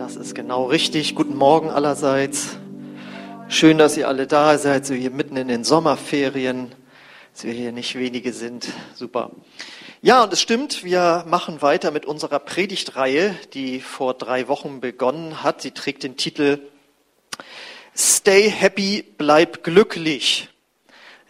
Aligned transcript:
Das 0.00 0.16
ist 0.16 0.34
genau 0.34 0.64
richtig. 0.64 1.14
Guten 1.14 1.36
Morgen 1.36 1.68
allerseits. 1.68 2.56
Schön, 3.50 3.76
dass 3.76 3.98
ihr 3.98 4.08
alle 4.08 4.26
da 4.26 4.56
seid, 4.56 4.86
so 4.86 4.94
hier 4.94 5.10
mitten 5.10 5.36
in 5.36 5.46
den 5.46 5.62
Sommerferien, 5.62 6.74
dass 7.34 7.44
wir 7.44 7.52
hier 7.52 7.70
nicht 7.70 7.98
wenige 7.98 8.32
sind. 8.32 8.68
Super. 8.94 9.30
Ja, 10.00 10.22
und 10.22 10.32
es 10.32 10.40
stimmt, 10.40 10.84
wir 10.84 11.26
machen 11.28 11.60
weiter 11.60 11.90
mit 11.90 12.06
unserer 12.06 12.38
Predigtreihe, 12.38 13.36
die 13.52 13.80
vor 13.80 14.14
drei 14.14 14.48
Wochen 14.48 14.80
begonnen 14.80 15.42
hat. 15.42 15.60
Sie 15.60 15.72
trägt 15.72 16.02
den 16.02 16.16
Titel 16.16 16.60
Stay 17.94 18.48
Happy, 18.48 19.04
bleib 19.18 19.62
glücklich. 19.64 20.48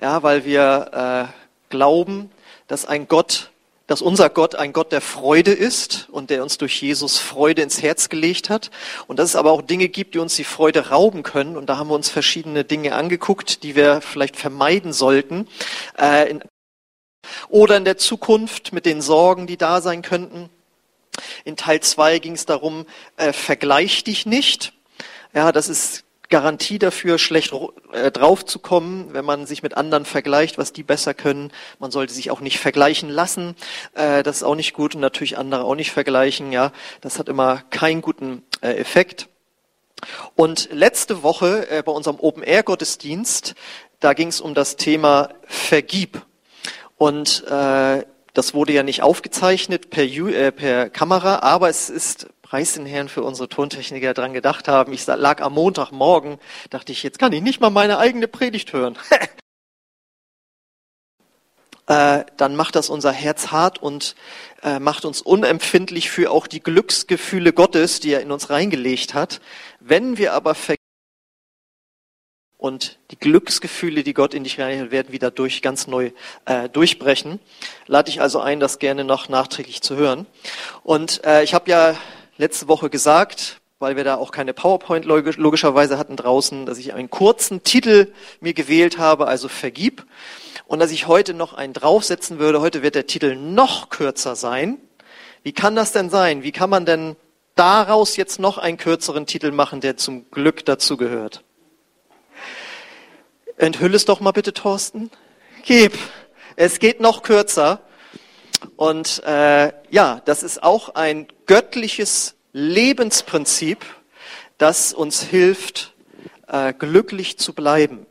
Ja, 0.00 0.22
weil 0.22 0.44
wir 0.44 1.32
äh, 1.32 1.70
glauben, 1.70 2.30
dass 2.68 2.86
ein 2.86 3.08
Gott 3.08 3.50
dass 3.90 4.02
unser 4.02 4.30
Gott 4.30 4.54
ein 4.54 4.72
Gott 4.72 4.92
der 4.92 5.00
Freude 5.00 5.50
ist 5.50 6.06
und 6.12 6.30
der 6.30 6.44
uns 6.44 6.58
durch 6.58 6.80
Jesus 6.80 7.18
Freude 7.18 7.62
ins 7.62 7.82
Herz 7.82 8.08
gelegt 8.08 8.48
hat. 8.48 8.70
Und 9.08 9.18
dass 9.18 9.30
es 9.30 9.34
aber 9.34 9.50
auch 9.50 9.62
Dinge 9.62 9.88
gibt, 9.88 10.14
die 10.14 10.20
uns 10.20 10.36
die 10.36 10.44
Freude 10.44 10.90
rauben 10.90 11.24
können. 11.24 11.56
Und 11.56 11.66
da 11.66 11.76
haben 11.76 11.88
wir 11.88 11.96
uns 11.96 12.08
verschiedene 12.08 12.62
Dinge 12.62 12.94
angeguckt, 12.94 13.64
die 13.64 13.74
wir 13.74 14.00
vielleicht 14.00 14.36
vermeiden 14.36 14.92
sollten. 14.92 15.48
Äh, 15.98 16.30
in, 16.30 16.44
oder 17.48 17.76
in 17.78 17.84
der 17.84 17.98
Zukunft 17.98 18.72
mit 18.72 18.86
den 18.86 19.02
Sorgen, 19.02 19.48
die 19.48 19.56
da 19.56 19.80
sein 19.80 20.02
könnten. 20.02 20.50
In 21.44 21.56
Teil 21.56 21.80
zwei 21.80 22.20
ging 22.20 22.34
es 22.34 22.46
darum, 22.46 22.86
äh, 23.16 23.32
vergleich 23.32 24.04
dich 24.04 24.24
nicht. 24.24 24.72
Ja, 25.34 25.50
das 25.50 25.68
ist 25.68 26.04
Garantie 26.30 26.78
dafür, 26.78 27.18
schlecht 27.18 27.52
äh, 27.92 28.10
draufzukommen, 28.10 29.12
wenn 29.12 29.24
man 29.24 29.46
sich 29.46 29.62
mit 29.62 29.76
anderen 29.76 30.04
vergleicht, 30.04 30.58
was 30.58 30.72
die 30.72 30.84
besser 30.84 31.12
können. 31.12 31.52
Man 31.80 31.90
sollte 31.90 32.14
sich 32.14 32.30
auch 32.30 32.40
nicht 32.40 32.58
vergleichen 32.58 33.10
lassen. 33.10 33.56
Äh, 33.94 34.22
das 34.22 34.36
ist 34.36 34.42
auch 34.44 34.54
nicht 34.54 34.72
gut 34.72 34.94
und 34.94 35.00
natürlich 35.00 35.36
andere 35.36 35.64
auch 35.64 35.74
nicht 35.74 35.90
vergleichen. 35.90 36.52
Ja, 36.52 36.72
das 37.00 37.18
hat 37.18 37.28
immer 37.28 37.62
keinen 37.70 38.00
guten 38.00 38.44
äh, 38.60 38.74
Effekt. 38.74 39.28
Und 40.36 40.68
letzte 40.72 41.22
Woche 41.22 41.68
äh, 41.68 41.82
bei 41.82 41.92
unserem 41.92 42.18
Open 42.20 42.42
Air 42.42 42.62
Gottesdienst, 42.62 43.54
da 43.98 44.14
ging 44.14 44.28
es 44.28 44.40
um 44.40 44.54
das 44.54 44.76
Thema 44.76 45.30
Vergib. 45.46 46.22
Und 46.96 47.44
äh, 47.48 48.04
das 48.34 48.54
wurde 48.54 48.72
ja 48.72 48.82
nicht 48.82 49.02
aufgezeichnet 49.02 49.90
per, 49.90 50.04
äh, 50.04 50.52
per 50.52 50.90
Kamera, 50.90 51.40
aber 51.40 51.68
es 51.68 51.90
ist 51.90 52.28
Preis 52.50 52.72
den 52.72 52.84
Herrn 52.84 53.08
für 53.08 53.22
unsere 53.22 53.48
Tontechniker 53.48 54.12
dran 54.12 54.32
gedacht 54.32 54.66
haben. 54.66 54.92
Ich 54.92 55.06
lag 55.06 55.40
am 55.40 55.52
Montagmorgen, 55.52 56.40
dachte 56.68 56.90
ich, 56.90 57.04
jetzt 57.04 57.20
kann 57.20 57.32
ich 57.32 57.42
nicht 57.42 57.60
mal 57.60 57.70
meine 57.70 57.98
eigene 57.98 58.26
Predigt 58.26 58.72
hören. 58.72 58.98
äh, 61.86 62.24
dann 62.36 62.56
macht 62.56 62.74
das 62.74 62.90
unser 62.90 63.12
Herz 63.12 63.52
hart 63.52 63.80
und 63.80 64.16
äh, 64.64 64.80
macht 64.80 65.04
uns 65.04 65.22
unempfindlich 65.22 66.10
für 66.10 66.32
auch 66.32 66.48
die 66.48 66.60
Glücksgefühle 66.60 67.52
Gottes, 67.52 68.00
die 68.00 68.14
er 68.14 68.20
in 68.20 68.32
uns 68.32 68.50
reingelegt 68.50 69.14
hat. 69.14 69.40
Wenn 69.78 70.18
wir 70.18 70.32
aber 70.32 70.56
und 72.58 72.98
die 73.12 73.18
Glücksgefühle, 73.18 74.02
die 74.02 74.12
Gott 74.12 74.34
in 74.34 74.42
dich 74.42 74.58
reinhält, 74.58 74.90
werden 74.90 75.12
wieder 75.12 75.30
durch 75.30 75.62
ganz 75.62 75.86
neu 75.86 76.10
äh, 76.46 76.68
durchbrechen. 76.68 77.38
Lade 77.86 78.10
ich 78.10 78.20
also 78.20 78.40
ein, 78.40 78.58
das 78.58 78.80
gerne 78.80 79.04
noch 79.04 79.28
nachträglich 79.28 79.82
zu 79.82 79.94
hören. 79.94 80.26
Und 80.82 81.24
äh, 81.24 81.44
ich 81.44 81.54
habe 81.54 81.70
ja 81.70 81.96
letzte 82.40 82.68
Woche 82.68 82.90
gesagt, 82.90 83.60
weil 83.78 83.96
wir 83.96 84.04
da 84.04 84.16
auch 84.16 84.32
keine 84.32 84.52
PowerPoint 84.52 85.04
logischerweise 85.04 85.98
hatten 85.98 86.16
draußen, 86.16 86.66
dass 86.66 86.78
ich 86.78 86.92
einen 86.94 87.10
kurzen 87.10 87.62
Titel 87.62 88.12
mir 88.40 88.54
gewählt 88.54 88.98
habe, 88.98 89.26
also 89.26 89.48
Vergib. 89.48 90.04
Und 90.66 90.78
dass 90.78 90.90
ich 90.90 91.06
heute 91.06 91.34
noch 91.34 91.52
einen 91.52 91.72
draufsetzen 91.72 92.38
würde. 92.38 92.60
Heute 92.60 92.82
wird 92.82 92.94
der 92.94 93.06
Titel 93.06 93.36
noch 93.36 93.88
kürzer 93.90 94.36
sein. 94.36 94.78
Wie 95.42 95.52
kann 95.52 95.74
das 95.74 95.92
denn 95.92 96.10
sein? 96.10 96.42
Wie 96.42 96.52
kann 96.52 96.70
man 96.70 96.86
denn 96.86 97.16
daraus 97.56 98.16
jetzt 98.16 98.38
noch 98.38 98.56
einen 98.58 98.76
kürzeren 98.76 99.26
Titel 99.26 99.50
machen, 99.50 99.80
der 99.80 99.96
zum 99.96 100.30
Glück 100.30 100.64
dazugehört? 100.64 101.42
Enthülle 103.56 103.96
es 103.96 104.04
doch 104.04 104.20
mal 104.20 104.30
bitte, 104.30 104.54
Thorsten. 104.54 105.10
Gib. 105.64 105.98
Es 106.56 106.78
geht 106.78 107.00
noch 107.00 107.22
kürzer. 107.22 107.80
Und 108.76 109.22
äh, 109.24 109.72
ja, 109.90 110.20
das 110.24 110.42
ist 110.42 110.62
auch 110.62 110.94
ein 110.94 111.26
göttliches 111.46 112.36
Lebensprinzip, 112.52 113.84
das 114.58 114.92
uns 114.92 115.22
hilft, 115.22 115.94
äh, 116.48 116.72
glücklich 116.72 117.38
zu 117.38 117.54
bleiben. 117.54 118.06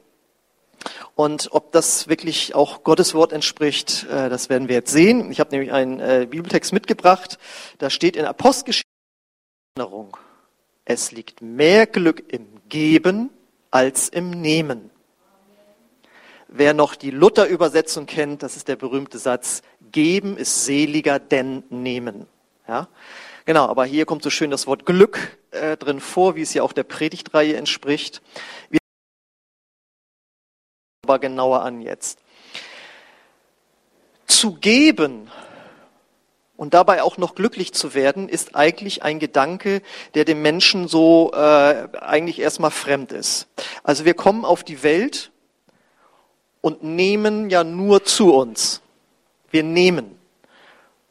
Und 1.15 1.49
ob 1.51 1.71
das 1.73 2.07
wirklich 2.07 2.55
auch 2.55 2.83
Gottes 2.83 3.13
Wort 3.13 3.33
entspricht, 3.33 4.07
äh, 4.09 4.29
das 4.29 4.49
werden 4.49 4.69
wir 4.69 4.75
jetzt 4.75 4.91
sehen. 4.91 5.31
Ich 5.31 5.39
habe 5.39 5.51
nämlich 5.51 5.71
einen 5.71 5.99
äh, 5.99 6.27
Bibeltext 6.29 6.71
mitgebracht. 6.71 7.37
Da 7.77 7.89
steht 7.89 8.15
in 8.15 8.25
Apostelgeschichte 8.25 8.89
es 10.85 11.11
liegt 11.11 11.41
mehr 11.41 11.85
Glück 11.85 12.23
im 12.33 12.47
Geben 12.67 13.29
als 13.69 14.09
im 14.09 14.31
Nehmen. 14.31 14.89
Wer 16.47 16.73
noch 16.73 16.95
die 16.95 17.11
Luther-Übersetzung 17.11 18.07
kennt, 18.07 18.41
das 18.41 18.57
ist 18.57 18.67
der 18.67 18.75
berühmte 18.75 19.19
Satz, 19.19 19.61
geben 19.91 20.37
ist 20.37 20.65
seliger 20.65 21.19
denn 21.19 21.63
nehmen. 21.69 22.27
Ja? 22.67 22.87
Genau, 23.45 23.65
aber 23.65 23.85
hier 23.85 24.05
kommt 24.05 24.23
so 24.23 24.29
schön 24.29 24.51
das 24.51 24.67
Wort 24.67 24.85
Glück 24.85 25.37
äh, 25.51 25.75
drin 25.77 25.99
vor, 25.99 26.35
wie 26.35 26.41
es 26.41 26.53
ja 26.53 26.63
auch 26.63 26.73
der 26.73 26.83
Predigtreihe 26.83 27.55
entspricht. 27.57 28.21
Wir 28.69 28.79
aber 31.03 31.19
genauer 31.19 31.63
an 31.63 31.81
jetzt. 31.81 32.19
Zu 34.27 34.53
geben 34.53 35.31
und 36.55 36.75
dabei 36.75 37.01
auch 37.01 37.17
noch 37.17 37.33
glücklich 37.33 37.73
zu 37.73 37.95
werden, 37.95 38.29
ist 38.29 38.55
eigentlich 38.55 39.01
ein 39.01 39.17
Gedanke, 39.17 39.81
der 40.13 40.25
dem 40.25 40.43
Menschen 40.43 40.87
so 40.87 41.31
äh, 41.33 41.87
eigentlich 41.99 42.39
erstmal 42.39 42.69
fremd 42.69 43.11
ist. 43.11 43.47
Also 43.81 44.05
wir 44.05 44.13
kommen 44.13 44.45
auf 44.45 44.63
die 44.63 44.83
Welt 44.83 45.31
und 46.61 46.83
nehmen 46.83 47.49
ja 47.49 47.63
nur 47.63 48.03
zu 48.03 48.33
uns. 48.33 48.81
Wir 49.51 49.63
nehmen 49.63 50.19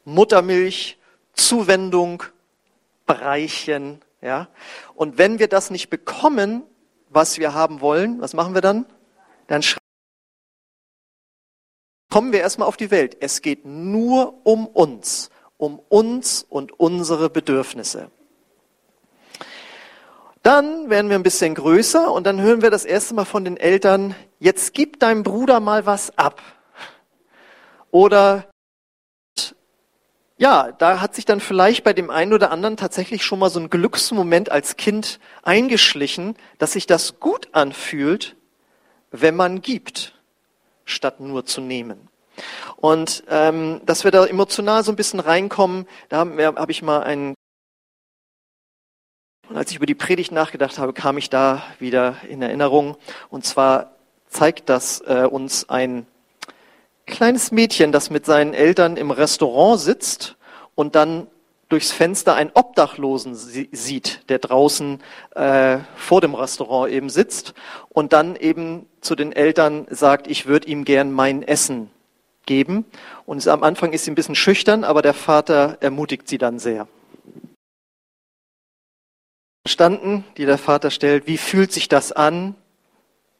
Muttermilch, 0.05 0.97
Zuwendung, 1.33 2.23
Breichen, 3.05 4.01
ja. 4.21 4.47
Und 4.95 5.17
wenn 5.17 5.39
wir 5.39 5.47
das 5.47 5.69
nicht 5.69 5.89
bekommen, 5.89 6.63
was 7.09 7.37
wir 7.37 7.53
haben 7.53 7.81
wollen, 7.81 8.21
was 8.21 8.33
machen 8.33 8.53
wir 8.53 8.61
dann? 8.61 8.85
Dann 9.47 9.63
kommen 12.09 12.31
wir 12.31 12.41
erstmal 12.41 12.67
auf 12.67 12.77
die 12.77 12.91
Welt. 12.91 13.17
Es 13.19 13.41
geht 13.41 13.65
nur 13.65 14.45
um 14.45 14.67
uns, 14.67 15.29
um 15.57 15.79
uns 15.89 16.45
und 16.47 16.79
unsere 16.79 17.29
Bedürfnisse. 17.29 18.11
Dann 20.43 20.89
werden 20.89 21.09
wir 21.09 21.17
ein 21.17 21.23
bisschen 21.23 21.53
größer 21.53 22.11
und 22.11 22.25
dann 22.25 22.39
hören 22.39 22.61
wir 22.61 22.71
das 22.71 22.85
erste 22.85 23.13
Mal 23.13 23.25
von 23.25 23.43
den 23.43 23.57
Eltern, 23.57 24.15
jetzt 24.39 24.73
gib 24.73 24.99
deinem 24.99 25.23
Bruder 25.23 25.59
mal 25.59 25.85
was 25.85 26.17
ab. 26.17 26.41
Oder 27.91 28.49
ja, 30.37 30.71
da 30.71 31.01
hat 31.01 31.15
sich 31.15 31.25
dann 31.25 31.41
vielleicht 31.41 31.83
bei 31.83 31.91
dem 31.91 32.09
einen 32.09 32.31
oder 32.31 32.51
anderen 32.51 32.77
tatsächlich 32.77 33.25
schon 33.25 33.39
mal 33.39 33.49
so 33.49 33.59
ein 33.59 33.69
Glücksmoment 33.69 34.49
als 34.49 34.77
Kind 34.77 35.19
eingeschlichen, 35.43 36.35
dass 36.59 36.71
sich 36.73 36.87
das 36.87 37.19
gut 37.19 37.49
anfühlt, 37.51 38.37
wenn 39.11 39.35
man 39.35 39.61
gibt, 39.61 40.13
statt 40.85 41.19
nur 41.19 41.45
zu 41.45 41.59
nehmen. 41.59 42.07
Und 42.77 43.23
ähm, 43.27 43.81
dass 43.85 44.05
wir 44.05 44.11
da 44.11 44.25
emotional 44.25 44.83
so 44.85 44.93
ein 44.93 44.95
bisschen 44.95 45.19
reinkommen, 45.19 45.85
da 46.07 46.19
habe 46.19 46.45
hab 46.55 46.69
ich 46.69 46.81
mal 46.81 47.03
einen 47.03 47.35
und 49.49 49.57
als 49.57 49.71
ich 49.71 49.77
über 49.77 49.87
die 49.87 49.95
Predigt 49.95 50.31
nachgedacht 50.31 50.77
habe, 50.77 50.93
kam 50.93 51.17
ich 51.17 51.31
da 51.31 51.63
wieder 51.79 52.17
in 52.29 52.41
Erinnerung. 52.43 52.97
Und 53.29 53.45
zwar 53.45 53.95
zeigt 54.27 54.69
das 54.69 55.01
äh, 55.01 55.27
uns 55.29 55.67
ein 55.69 56.05
kleines 57.09 57.51
Mädchen, 57.51 57.91
das 57.91 58.09
mit 58.09 58.25
seinen 58.25 58.53
Eltern 58.53 58.97
im 58.97 59.11
Restaurant 59.11 59.79
sitzt 59.79 60.37
und 60.75 60.95
dann 60.95 61.27
durchs 61.69 61.91
Fenster 61.91 62.33
einen 62.35 62.51
Obdachlosen 62.53 63.35
sieht, 63.35 64.29
der 64.29 64.39
draußen 64.39 65.01
äh, 65.35 65.77
vor 65.95 66.19
dem 66.21 66.33
Restaurant 66.33 66.91
eben 66.91 67.09
sitzt 67.09 67.53
und 67.89 68.11
dann 68.11 68.35
eben 68.35 68.87
zu 69.01 69.15
den 69.15 69.31
Eltern 69.31 69.85
sagt, 69.89 70.27
ich 70.27 70.47
würde 70.47 70.67
ihm 70.67 70.83
gern 70.83 71.11
mein 71.11 71.43
Essen 71.43 71.91
geben. 72.45 72.85
Und 73.27 73.47
am 73.47 73.63
Anfang 73.63 73.93
ist 73.93 74.05
sie 74.05 74.11
ein 74.11 74.15
bisschen 74.15 74.35
schüchtern, 74.35 74.83
aber 74.83 75.03
der 75.03 75.13
Vater 75.13 75.77
ermutigt 75.79 76.27
sie 76.27 76.39
dann 76.39 76.57
sehr. 76.57 76.87
Verstanden, 79.63 80.25
die 80.37 80.45
der 80.45 80.57
Vater 80.57 80.89
stellt, 80.89 81.27
wie 81.27 81.37
fühlt 81.37 81.71
sich 81.71 81.87
das 81.87 82.11
an? 82.11 82.55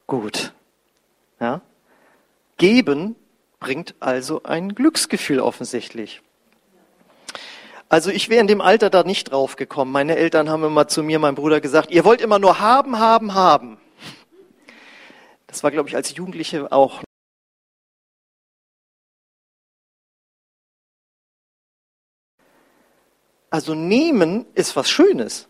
Gut. 0.06 0.52
Ja? 1.40 1.60
Geben 2.56 3.16
bringt 3.60 3.94
also 4.00 4.42
ein 4.42 4.74
Glücksgefühl 4.74 5.38
offensichtlich. 5.38 6.22
Also 7.88 8.10
ich 8.10 8.28
wäre 8.28 8.40
in 8.40 8.46
dem 8.46 8.60
Alter 8.60 8.88
da 8.88 9.02
nicht 9.02 9.30
drauf 9.30 9.56
gekommen. 9.56 9.92
Meine 9.92 10.16
Eltern 10.16 10.48
haben 10.48 10.64
immer 10.64 10.88
zu 10.88 11.02
mir, 11.02 11.18
mein 11.18 11.34
Bruder 11.34 11.60
gesagt, 11.60 11.90
ihr 11.90 12.04
wollt 12.04 12.20
immer 12.20 12.38
nur 12.38 12.58
haben, 12.60 12.98
haben, 12.98 13.34
haben. 13.34 13.78
Das 15.46 15.62
war, 15.62 15.70
glaube 15.70 15.88
ich, 15.88 15.96
als 15.96 16.14
Jugendliche 16.14 16.70
auch. 16.72 17.02
Also 23.50 23.74
nehmen 23.74 24.46
ist 24.54 24.76
was 24.76 24.88
Schönes. 24.88 25.48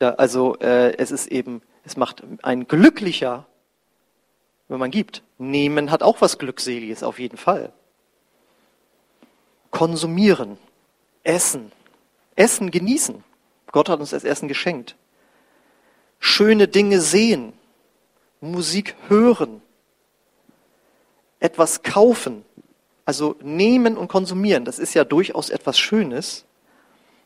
Also 0.00 0.56
äh, 0.58 0.96
es 0.96 1.12
ist 1.12 1.28
eben, 1.28 1.62
es 1.84 1.96
macht 1.96 2.24
einen 2.42 2.66
glücklicher, 2.66 3.46
wenn 4.70 4.78
man 4.78 4.90
gibt. 4.92 5.22
Nehmen 5.36 5.90
hat 5.90 6.02
auch 6.02 6.20
was 6.20 6.38
Glückseliges, 6.38 7.02
auf 7.02 7.18
jeden 7.18 7.36
Fall. 7.36 7.72
Konsumieren, 9.70 10.58
essen, 11.24 11.72
essen 12.36 12.70
genießen. 12.70 13.22
Gott 13.72 13.88
hat 13.88 14.00
uns 14.00 14.10
das 14.10 14.24
Essen 14.24 14.48
geschenkt. 14.48 14.96
Schöne 16.20 16.68
Dinge 16.68 17.00
sehen, 17.00 17.52
Musik 18.40 18.94
hören, 19.08 19.60
etwas 21.40 21.82
kaufen, 21.82 22.44
also 23.04 23.36
nehmen 23.42 23.96
und 23.96 24.08
konsumieren, 24.08 24.64
das 24.64 24.78
ist 24.78 24.94
ja 24.94 25.04
durchaus 25.04 25.50
etwas 25.50 25.78
Schönes. 25.78 26.44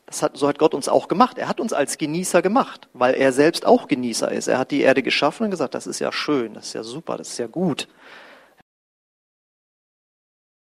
Das 0.05 0.21
hat, 0.21 0.37
so 0.37 0.47
hat 0.47 0.59
Gott 0.59 0.73
uns 0.73 0.87
auch 0.87 1.07
gemacht. 1.07 1.37
Er 1.37 1.47
hat 1.47 1.59
uns 1.59 1.73
als 1.73 1.97
Genießer 1.97 2.41
gemacht, 2.41 2.87
weil 2.93 3.15
er 3.15 3.33
selbst 3.33 3.65
auch 3.65 3.87
Genießer 3.87 4.31
ist. 4.31 4.47
Er 4.47 4.59
hat 4.59 4.71
die 4.71 4.81
Erde 4.81 5.01
geschaffen 5.01 5.45
und 5.45 5.51
gesagt, 5.51 5.73
das 5.73 5.87
ist 5.87 5.99
ja 5.99 6.11
schön, 6.11 6.53
das 6.53 6.67
ist 6.67 6.73
ja 6.73 6.83
super, 6.83 7.17
das 7.17 7.29
ist 7.29 7.39
ja 7.39 7.47
gut. 7.47 7.87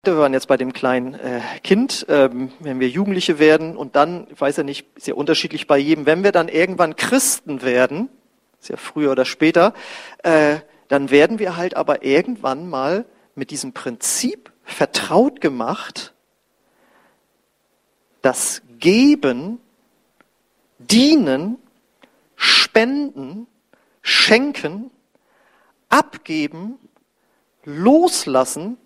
Wir 0.04 0.16
waren 0.16 0.32
jetzt 0.32 0.48
bei 0.48 0.56
dem 0.56 0.72
kleinen 0.72 1.14
äh, 1.14 1.40
Kind, 1.62 2.06
ähm, 2.08 2.52
wenn 2.60 2.80
wir 2.80 2.88
Jugendliche 2.88 3.38
werden 3.38 3.76
und 3.76 3.96
dann, 3.96 4.26
ich 4.30 4.40
weiß 4.40 4.56
ja 4.56 4.62
nicht, 4.62 4.86
ist 4.96 5.06
ja 5.06 5.14
unterschiedlich 5.14 5.66
bei 5.66 5.76
jedem, 5.76 6.06
wenn 6.06 6.24
wir 6.24 6.32
dann 6.32 6.48
irgendwann 6.48 6.96
Christen 6.96 7.60
werden, 7.62 8.08
ist 8.60 8.70
ja 8.70 8.76
früher 8.76 9.10
oder 9.10 9.26
später, 9.26 9.74
äh, 10.22 10.60
dann 10.86 11.10
werden 11.10 11.38
wir 11.38 11.56
halt 11.56 11.76
aber 11.76 12.04
irgendwann 12.04 12.70
mal 12.70 13.04
mit 13.34 13.50
diesem 13.50 13.72
Prinzip 13.74 14.50
vertraut 14.64 15.40
gemacht, 15.40 16.14
dass 18.22 18.62
Geben, 18.78 19.60
Dienen, 20.78 21.58
Spenden, 22.36 23.46
Schenken, 24.02 24.90
Abgeben, 25.88 26.78
Loslassen 27.64 28.78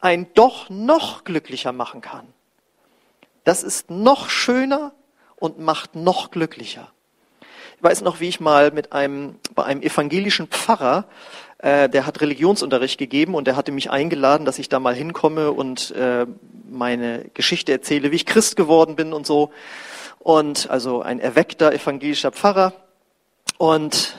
ein 0.00 0.32
doch 0.34 0.68
noch 0.70 1.24
glücklicher 1.24 1.72
machen 1.72 2.00
kann. 2.00 2.26
Das 3.44 3.62
ist 3.62 3.90
noch 3.90 4.28
schöner 4.28 4.92
und 5.36 5.58
macht 5.58 5.94
noch 5.94 6.30
glücklicher. 6.30 6.92
Ich 7.76 7.82
weiß 7.82 8.00
noch, 8.02 8.20
wie 8.20 8.28
ich 8.28 8.40
mal 8.40 8.70
mit 8.70 8.92
einem, 8.92 9.38
bei 9.54 9.64
einem 9.64 9.82
evangelischen 9.82 10.48
Pfarrer, 10.48 11.06
äh, 11.58 11.88
der 11.88 12.06
hat 12.06 12.20
Religionsunterricht 12.20 12.98
gegeben 12.98 13.34
und 13.34 13.46
der 13.46 13.56
hatte 13.56 13.72
mich 13.72 13.90
eingeladen, 13.90 14.44
dass 14.44 14.58
ich 14.58 14.68
da 14.68 14.78
mal 14.78 14.94
hinkomme 14.94 15.52
und 15.52 15.90
äh, 15.92 16.26
meine 16.68 17.26
Geschichte 17.34 17.72
erzähle, 17.72 18.10
wie 18.10 18.16
ich 18.16 18.26
Christ 18.26 18.56
geworden 18.56 18.96
bin 18.96 19.12
und 19.12 19.26
so. 19.26 19.50
Und 20.18 20.68
also 20.70 21.02
ein 21.02 21.20
erweckter 21.20 21.72
evangelischer 21.72 22.32
Pfarrer. 22.32 22.72
Und 23.58 24.16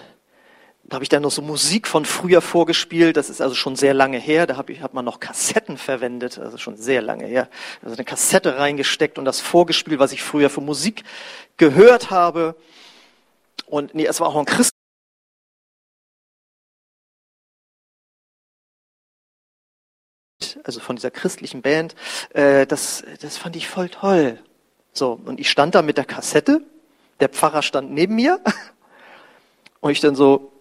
da 0.83 0.95
habe 0.95 1.03
ich 1.03 1.09
dann 1.09 1.21
noch 1.21 1.31
so 1.31 1.41
Musik 1.41 1.85
von 1.85 2.05
früher 2.05 2.41
vorgespielt. 2.41 3.17
Das 3.17 3.29
ist 3.29 3.41
also 3.41 3.55
schon 3.55 3.75
sehr 3.75 3.93
lange 3.93 4.17
her. 4.17 4.47
Da 4.47 4.55
habe 4.55 4.71
ich, 4.71 4.81
hat 4.81 4.93
man 4.93 5.03
noch 5.03 5.19
Kassetten 5.19 5.77
verwendet, 5.77 6.39
also 6.39 6.57
schon 6.57 6.77
sehr 6.77 7.01
lange 7.01 7.25
her. 7.25 7.49
Also 7.83 7.95
eine 7.95 8.05
Kassette 8.05 8.57
reingesteckt 8.57 9.19
und 9.19 9.25
das 9.25 9.41
vorgespielt, 9.41 9.99
was 9.99 10.13
ich 10.13 10.23
früher 10.23 10.49
für 10.49 10.61
Musik 10.61 11.03
gehört 11.57 12.09
habe. 12.09 12.55
Und 13.65 13.93
nee, 13.95 14.05
es 14.05 14.21
war 14.21 14.29
auch 14.29 14.37
ein 14.37 14.45
Christ. 14.45 14.76
Also 20.63 20.79
von 20.79 20.95
dieser 20.95 21.11
christlichen 21.11 21.61
Band. 21.61 21.95
Äh, 22.33 22.65
das, 22.65 23.03
das 23.21 23.37
fand 23.37 23.55
ich 23.55 23.67
voll 23.67 23.89
toll. 23.89 24.39
So, 24.93 25.19
und 25.25 25.39
ich 25.39 25.49
stand 25.49 25.75
da 25.75 25.81
mit 25.81 25.97
der 25.97 26.05
Kassette. 26.05 26.61
Der 27.19 27.29
Pfarrer 27.29 27.61
stand 27.61 27.91
neben 27.91 28.15
mir. 28.15 28.39
Und 29.79 29.91
ich 29.91 29.99
dann 29.99 30.15
so, 30.15 30.51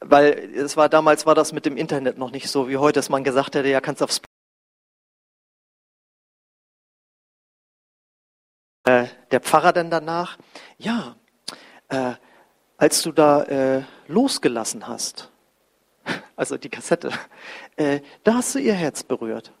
weil 0.00 0.52
es 0.56 0.76
war 0.76 0.88
damals 0.88 1.24
war 1.24 1.34
das 1.34 1.52
mit 1.52 1.66
dem 1.66 1.76
Internet 1.76 2.18
noch 2.18 2.30
nicht 2.30 2.48
so 2.48 2.68
wie 2.68 2.76
heute, 2.76 2.98
dass 2.98 3.08
man 3.08 3.24
gesagt 3.24 3.54
hätte, 3.54 3.68
ja, 3.68 3.80
kannst 3.80 4.02
aufs 4.02 4.20
äh, 8.84 9.06
der 9.30 9.40
Pfarrer 9.40 9.72
dann 9.72 9.90
danach, 9.90 10.36
ja, 10.78 11.16
äh, 11.88 12.14
als 12.76 13.02
du 13.02 13.12
da 13.12 13.42
äh, 13.44 13.84
losgelassen 14.08 14.86
hast, 14.88 15.30
also 16.36 16.56
die 16.56 16.68
Kassette, 16.68 17.10
äh, 17.76 18.00
da 18.22 18.34
hast 18.34 18.54
du 18.54 18.58
ihr 18.58 18.74
Herz 18.74 19.02
berührt. 19.02 19.52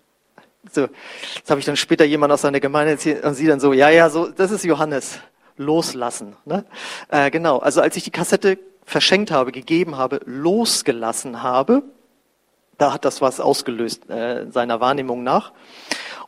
So, 0.72 0.86
das 0.86 1.50
habe 1.50 1.60
ich 1.60 1.66
dann 1.66 1.76
später 1.76 2.04
jemand 2.04 2.32
aus 2.32 2.42
seiner 2.42 2.60
Gemeinde 2.60 2.92
erzählt 2.92 3.24
und 3.24 3.34
sie 3.34 3.46
dann 3.46 3.60
so, 3.60 3.72
ja, 3.72 3.90
ja, 3.90 4.08
so, 4.08 4.28
das 4.28 4.50
ist 4.50 4.64
Johannes, 4.64 5.20
loslassen. 5.56 6.36
Ne? 6.44 6.64
Äh, 7.08 7.30
genau, 7.30 7.58
also 7.58 7.80
als 7.80 7.96
ich 7.96 8.04
die 8.04 8.10
Kassette 8.10 8.58
verschenkt 8.84 9.30
habe, 9.30 9.52
gegeben 9.52 9.96
habe, 9.96 10.20
losgelassen 10.24 11.42
habe, 11.42 11.82
da 12.78 12.92
hat 12.92 13.04
das 13.04 13.20
was 13.20 13.40
ausgelöst 13.40 14.08
äh, 14.10 14.50
seiner 14.50 14.80
Wahrnehmung 14.80 15.22
nach. 15.22 15.52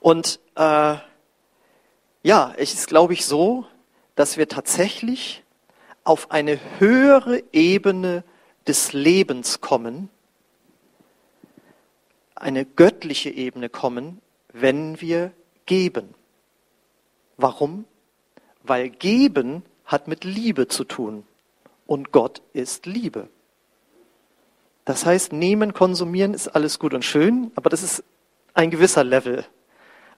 Und 0.01 0.39
äh, 0.55 0.97
ja, 2.23 2.53
es 2.57 2.75
ist, 2.75 2.87
glaube 2.89 3.13
ich, 3.13 3.27
so, 3.27 3.67
dass 4.15 4.37
wir 4.37 4.49
tatsächlich 4.49 5.43
auf 6.05 6.31
eine 6.31 6.59
höhere 6.79 7.43
Ebene 7.53 8.23
des 8.67 8.93
Lebens 8.93 9.61
kommen, 9.61 10.09
eine 12.35 12.65
göttliche 12.65 13.31
Ebene 13.31 13.69
kommen, 13.69 14.21
wenn 14.53 15.01
wir 15.01 15.33
geben. 15.65 16.15
Warum? 17.37 17.85
Weil 18.63 18.91
geben 18.91 19.63
hat 19.85 20.09
mit 20.09 20.25
Liebe 20.25 20.69
zu 20.69 20.85
tun 20.85 21.25
und 21.87 22.13
Gott 22.13 22.43
ist 22.53 22.87
Liebe. 22.87 23.29
Das 24.85 25.05
heißt, 25.05 25.33
nehmen, 25.33 25.73
konsumieren 25.73 26.35
ist 26.35 26.49
alles 26.49 26.79
gut 26.79 26.95
und 26.95 27.05
schön, 27.05 27.51
aber 27.57 27.71
das 27.71 27.83
ist 27.83 28.05
ein 28.55 28.71
gewisser 28.71 29.05
Level. 29.05 29.45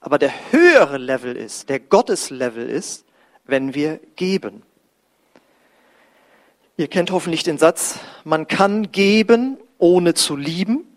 Aber 0.01 0.17
der 0.17 0.31
höhere 0.51 0.97
Level 0.97 1.35
ist, 1.35 1.69
der 1.69 1.79
Gotteslevel 1.79 2.69
ist, 2.69 3.05
wenn 3.45 3.73
wir 3.73 3.99
geben. 4.15 4.63
Ihr 6.79 6.87
kennt 6.87 7.11
hoffentlich 7.11 7.43
den 7.43 7.57
Satz, 7.57 7.99
man 8.23 8.47
kann 8.47 8.93
geben, 8.93 9.57
ohne 9.79 10.13
zu 10.13 10.37
lieben. 10.37 10.87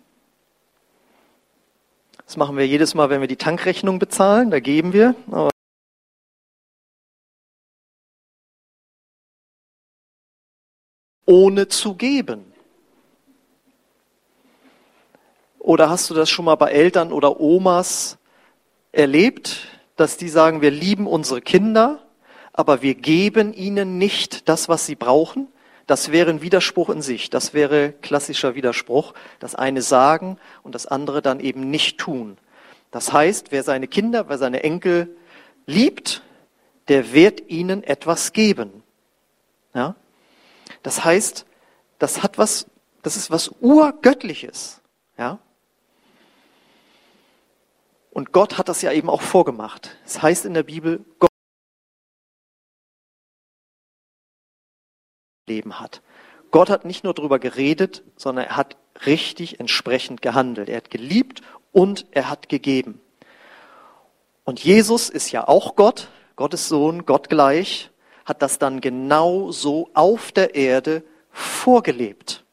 Das 2.24 2.36
machen 2.36 2.56
wir 2.56 2.64
jedes 2.68 2.94
Mal, 2.94 3.10
wenn 3.10 3.20
wir 3.20 3.26
die 3.26 3.34
Tankrechnung 3.34 3.98
bezahlen, 3.98 4.52
da 4.52 4.60
geben 4.60 4.92
wir. 4.92 5.16
Aber 5.32 5.50
ohne 11.26 11.66
zu 11.66 11.96
geben. 11.96 12.44
Oder 15.58 15.90
hast 15.90 16.08
du 16.10 16.14
das 16.14 16.30
schon 16.30 16.44
mal 16.44 16.54
bei 16.54 16.70
Eltern 16.70 17.10
oder 17.10 17.40
Omas 17.40 18.18
erlebt, 18.92 19.66
dass 19.96 20.16
die 20.16 20.28
sagen, 20.28 20.60
wir 20.60 20.70
lieben 20.70 21.08
unsere 21.08 21.40
Kinder, 21.40 22.06
aber 22.52 22.82
wir 22.82 22.94
geben 22.94 23.52
ihnen 23.52 23.98
nicht 23.98 24.48
das, 24.48 24.68
was 24.68 24.86
sie 24.86 24.94
brauchen? 24.94 25.48
Das 25.92 26.10
wäre 26.10 26.30
ein 26.30 26.40
Widerspruch 26.40 26.88
in 26.88 27.02
sich. 27.02 27.28
Das 27.28 27.52
wäre 27.52 27.92
klassischer 27.92 28.54
Widerspruch. 28.54 29.12
Das 29.40 29.54
eine 29.54 29.82
sagen 29.82 30.38
und 30.62 30.74
das 30.74 30.86
andere 30.86 31.20
dann 31.20 31.38
eben 31.38 31.68
nicht 31.68 31.98
tun. 31.98 32.38
Das 32.90 33.12
heißt, 33.12 33.52
wer 33.52 33.62
seine 33.62 33.88
Kinder, 33.88 34.30
wer 34.30 34.38
seine 34.38 34.62
Enkel 34.62 35.14
liebt, 35.66 36.22
der 36.88 37.12
wird 37.12 37.50
ihnen 37.50 37.84
etwas 37.84 38.32
geben. 38.32 38.82
Ja? 39.74 39.94
Das 40.82 41.04
heißt, 41.04 41.44
das 41.98 42.22
hat 42.22 42.38
was, 42.38 42.68
das 43.02 43.18
ist 43.18 43.30
was 43.30 43.50
urgöttliches. 43.60 44.80
Ja? 45.18 45.40
Und 48.12 48.32
Gott 48.32 48.56
hat 48.56 48.70
das 48.70 48.80
ja 48.80 48.92
eben 48.92 49.10
auch 49.10 49.20
vorgemacht. 49.20 49.98
Es 50.06 50.14
das 50.14 50.22
heißt 50.22 50.46
in 50.46 50.54
der 50.54 50.62
Bibel, 50.62 51.04
Gott 51.18 51.31
Leben 55.46 55.80
hat. 55.80 56.02
Gott 56.50 56.70
hat 56.70 56.84
nicht 56.84 57.04
nur 57.04 57.14
darüber 57.14 57.38
geredet, 57.38 58.02
sondern 58.16 58.46
er 58.46 58.56
hat 58.56 58.76
richtig 59.06 59.58
entsprechend 59.58 60.22
gehandelt. 60.22 60.68
Er 60.68 60.76
hat 60.76 60.90
geliebt 60.90 61.40
und 61.72 62.06
er 62.10 62.28
hat 62.30 62.48
gegeben. 62.48 63.00
Und 64.44 64.62
Jesus 64.62 65.08
ist 65.08 65.32
ja 65.32 65.48
auch 65.48 65.76
Gott, 65.76 66.08
Gottes 66.36 66.68
Sohn, 66.68 67.06
Gott 67.06 67.28
gleich, 67.28 67.90
hat 68.24 68.42
das 68.42 68.58
dann 68.58 68.80
genau 68.80 69.50
so 69.50 69.90
auf 69.94 70.32
der 70.32 70.54
Erde 70.54 71.02
vorgelebt. 71.30 72.44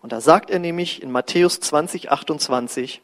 Und 0.00 0.12
da 0.12 0.20
sagt 0.20 0.50
er 0.50 0.58
nämlich 0.58 1.02
in 1.02 1.10
Matthäus 1.10 1.60
20, 1.60 2.10
28, 2.10 3.02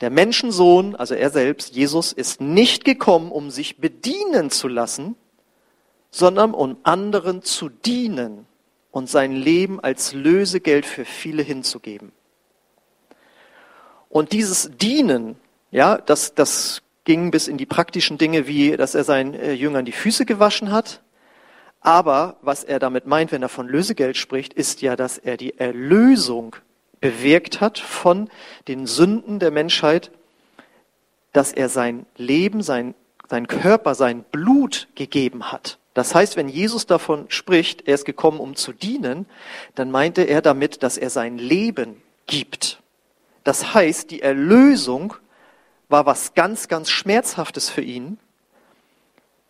der 0.00 0.10
Menschensohn, 0.10 0.94
also 0.96 1.14
er 1.14 1.30
selbst, 1.30 1.74
Jesus, 1.74 2.12
ist 2.12 2.40
nicht 2.40 2.84
gekommen, 2.84 3.32
um 3.32 3.50
sich 3.50 3.78
bedienen 3.78 4.50
zu 4.50 4.68
lassen, 4.68 5.16
sondern 6.14 6.54
um 6.54 6.76
anderen 6.84 7.42
zu 7.42 7.68
dienen 7.68 8.46
und 8.92 9.10
sein 9.10 9.32
Leben 9.32 9.80
als 9.80 10.12
Lösegeld 10.12 10.86
für 10.86 11.04
viele 11.04 11.42
hinzugeben. 11.42 12.12
Und 14.08 14.30
dieses 14.30 14.70
Dienen, 14.76 15.34
ja, 15.72 15.98
das, 15.98 16.36
das 16.36 16.82
ging 17.02 17.32
bis 17.32 17.48
in 17.48 17.56
die 17.56 17.66
praktischen 17.66 18.16
Dinge, 18.16 18.46
wie 18.46 18.76
dass 18.76 18.94
er 18.94 19.02
seinen 19.02 19.34
äh, 19.34 19.54
Jüngern 19.54 19.84
die 19.84 19.90
Füße 19.90 20.24
gewaschen 20.24 20.70
hat. 20.70 21.02
Aber 21.80 22.36
was 22.42 22.62
er 22.62 22.78
damit 22.78 23.08
meint, 23.08 23.32
wenn 23.32 23.42
er 23.42 23.48
von 23.48 23.66
Lösegeld 23.66 24.16
spricht, 24.16 24.54
ist 24.54 24.82
ja, 24.82 24.94
dass 24.94 25.18
er 25.18 25.36
die 25.36 25.58
Erlösung 25.58 26.54
bewirkt 27.00 27.60
hat 27.60 27.80
von 27.80 28.30
den 28.68 28.86
Sünden 28.86 29.40
der 29.40 29.50
Menschheit, 29.50 30.12
dass 31.32 31.52
er 31.52 31.68
sein 31.68 32.06
Leben, 32.16 32.62
sein, 32.62 32.94
sein 33.28 33.48
Körper, 33.48 33.96
sein 33.96 34.22
Blut 34.30 34.86
gegeben 34.94 35.50
hat. 35.50 35.80
Das 35.94 36.14
heißt, 36.14 36.36
wenn 36.36 36.48
Jesus 36.48 36.86
davon 36.86 37.26
spricht, 37.28 37.86
er 37.86 37.94
ist 37.94 38.04
gekommen, 38.04 38.40
um 38.40 38.56
zu 38.56 38.72
dienen, 38.72 39.26
dann 39.76 39.90
meinte 39.90 40.22
er 40.22 40.42
damit, 40.42 40.82
dass 40.82 40.98
er 40.98 41.08
sein 41.08 41.38
Leben 41.38 42.02
gibt. 42.26 42.80
Das 43.44 43.74
heißt, 43.74 44.10
die 44.10 44.20
Erlösung 44.20 45.14
war 45.88 46.06
was 46.06 46.34
ganz, 46.34 46.66
ganz 46.66 46.90
Schmerzhaftes 46.90 47.70
für 47.70 47.82
ihn. 47.82 48.18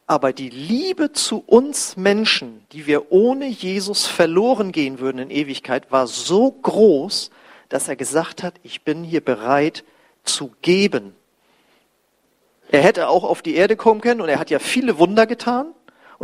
Aber 0.06 0.34
die 0.34 0.50
Liebe 0.50 1.12
zu 1.12 1.42
uns 1.46 1.96
Menschen, 1.96 2.66
die 2.72 2.86
wir 2.86 3.10
ohne 3.10 3.46
Jesus 3.46 4.06
verloren 4.06 4.70
gehen 4.70 4.98
würden 4.98 5.18
in 5.18 5.30
Ewigkeit, 5.30 5.90
war 5.90 6.06
so 6.06 6.50
groß, 6.50 7.30
dass 7.70 7.88
er 7.88 7.96
gesagt 7.96 8.42
hat, 8.42 8.54
ich 8.62 8.82
bin 8.82 9.02
hier 9.02 9.22
bereit 9.22 9.82
zu 10.24 10.52
geben. 10.60 11.14
Er 12.70 12.82
hätte 12.82 13.08
auch 13.08 13.24
auf 13.24 13.40
die 13.40 13.54
Erde 13.54 13.76
kommen 13.76 14.02
können 14.02 14.20
und 14.20 14.28
er 14.28 14.38
hat 14.38 14.50
ja 14.50 14.58
viele 14.58 14.98
Wunder 14.98 15.26
getan. 15.26 15.72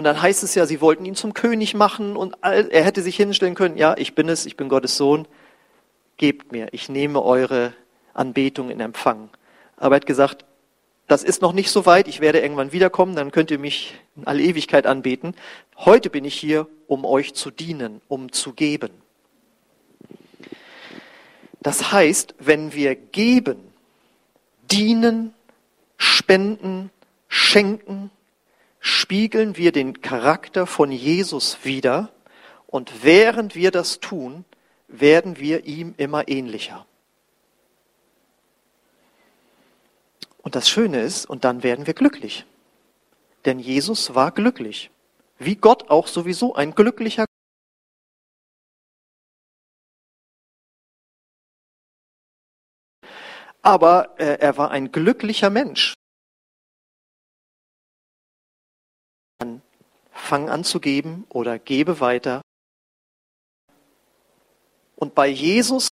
Und 0.01 0.05
dann 0.05 0.23
heißt 0.23 0.43
es 0.45 0.55
ja, 0.55 0.65
sie 0.65 0.81
wollten 0.81 1.05
ihn 1.05 1.15
zum 1.15 1.35
König 1.35 1.75
machen 1.75 2.17
und 2.17 2.35
er 2.41 2.83
hätte 2.83 3.03
sich 3.03 3.17
hinstellen 3.17 3.55
können, 3.55 3.77
ja, 3.77 3.95
ich 3.99 4.15
bin 4.15 4.31
es, 4.31 4.47
ich 4.47 4.57
bin 4.57 4.71
Gottes 4.71 4.97
Sohn, 4.97 5.29
gebt 6.17 6.53
mir, 6.53 6.69
ich 6.73 6.89
nehme 6.89 7.23
eure 7.23 7.75
Anbetung 8.15 8.71
in 8.71 8.81
Empfang. 8.81 9.29
Aber 9.77 9.95
er 9.95 9.97
hat 9.97 10.07
gesagt, 10.07 10.47
das 11.07 11.23
ist 11.23 11.43
noch 11.43 11.53
nicht 11.53 11.71
so 11.71 11.85
weit, 11.85 12.09
ich 12.09 12.21
werde 12.21 12.41
irgendwann 12.41 12.73
wiederkommen, 12.73 13.15
dann 13.15 13.31
könnt 13.31 13.51
ihr 13.51 13.59
mich 13.59 13.95
in 14.17 14.27
alle 14.27 14.43
Ewigkeit 14.43 14.87
anbeten. 14.87 15.35
Heute 15.77 16.09
bin 16.09 16.25
ich 16.25 16.35
hier, 16.35 16.67
um 16.87 17.05
euch 17.05 17.35
zu 17.35 17.51
dienen, 17.51 18.01
um 18.09 18.33
zu 18.33 18.55
geben. 18.55 18.93
Das 21.61 21.93
heißt, 21.93 22.37
wenn 22.39 22.73
wir 22.73 22.95
geben, 22.95 23.59
dienen, 24.63 25.35
spenden, 25.99 26.89
schenken, 27.29 28.11
spiegeln 28.81 29.57
wir 29.57 29.73
den 29.73 30.01
Charakter 30.01 30.67
von 30.67 30.91
Jesus 30.91 31.59
wider 31.63 32.11
und 32.67 33.05
während 33.05 33.55
wir 33.55 33.71
das 33.71 34.01
tun, 34.01 34.45
werden 34.89 35.39
wir 35.39 35.67
ihm 35.67 35.95
immer 35.99 36.29
ähnlicher. 36.29 36.87
Und 40.43 40.57
das 40.57 40.69
Schöne 40.69 41.03
ist, 41.03 41.27
und 41.27 41.45
dann 41.45 41.63
werden 41.63 41.87
wir 41.87 41.95
glücklich. 41.95 42.47
Denn 43.45 43.59
Jesus 43.59 44.15
war 44.15 44.33
glücklich. 44.33 44.91
Wie 45.39 45.57
Gott 45.57 45.91
auch 45.91 46.07
sowieso 46.07 46.55
ein 46.55 46.75
glücklicher 46.75 47.27
Aber 53.63 54.19
äh, 54.19 54.39
er 54.39 54.57
war 54.57 54.71
ein 54.71 54.91
glücklicher 54.91 55.51
Mensch. 55.51 55.95
Fang 60.11 60.49
an 60.49 60.65
zu 60.65 60.81
geben 60.81 61.25
oder 61.29 61.59
gebe 61.59 62.01
weiter. 62.01 62.43
Und 64.97 65.15
bei 65.15 65.29
Jesus 65.29 65.89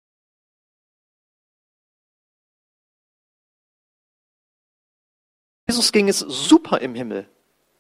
Jesus 5.69 5.93
ging 5.93 6.09
es 6.09 6.19
super 6.21 6.81
im 6.81 6.95
Himmel. 6.95 7.28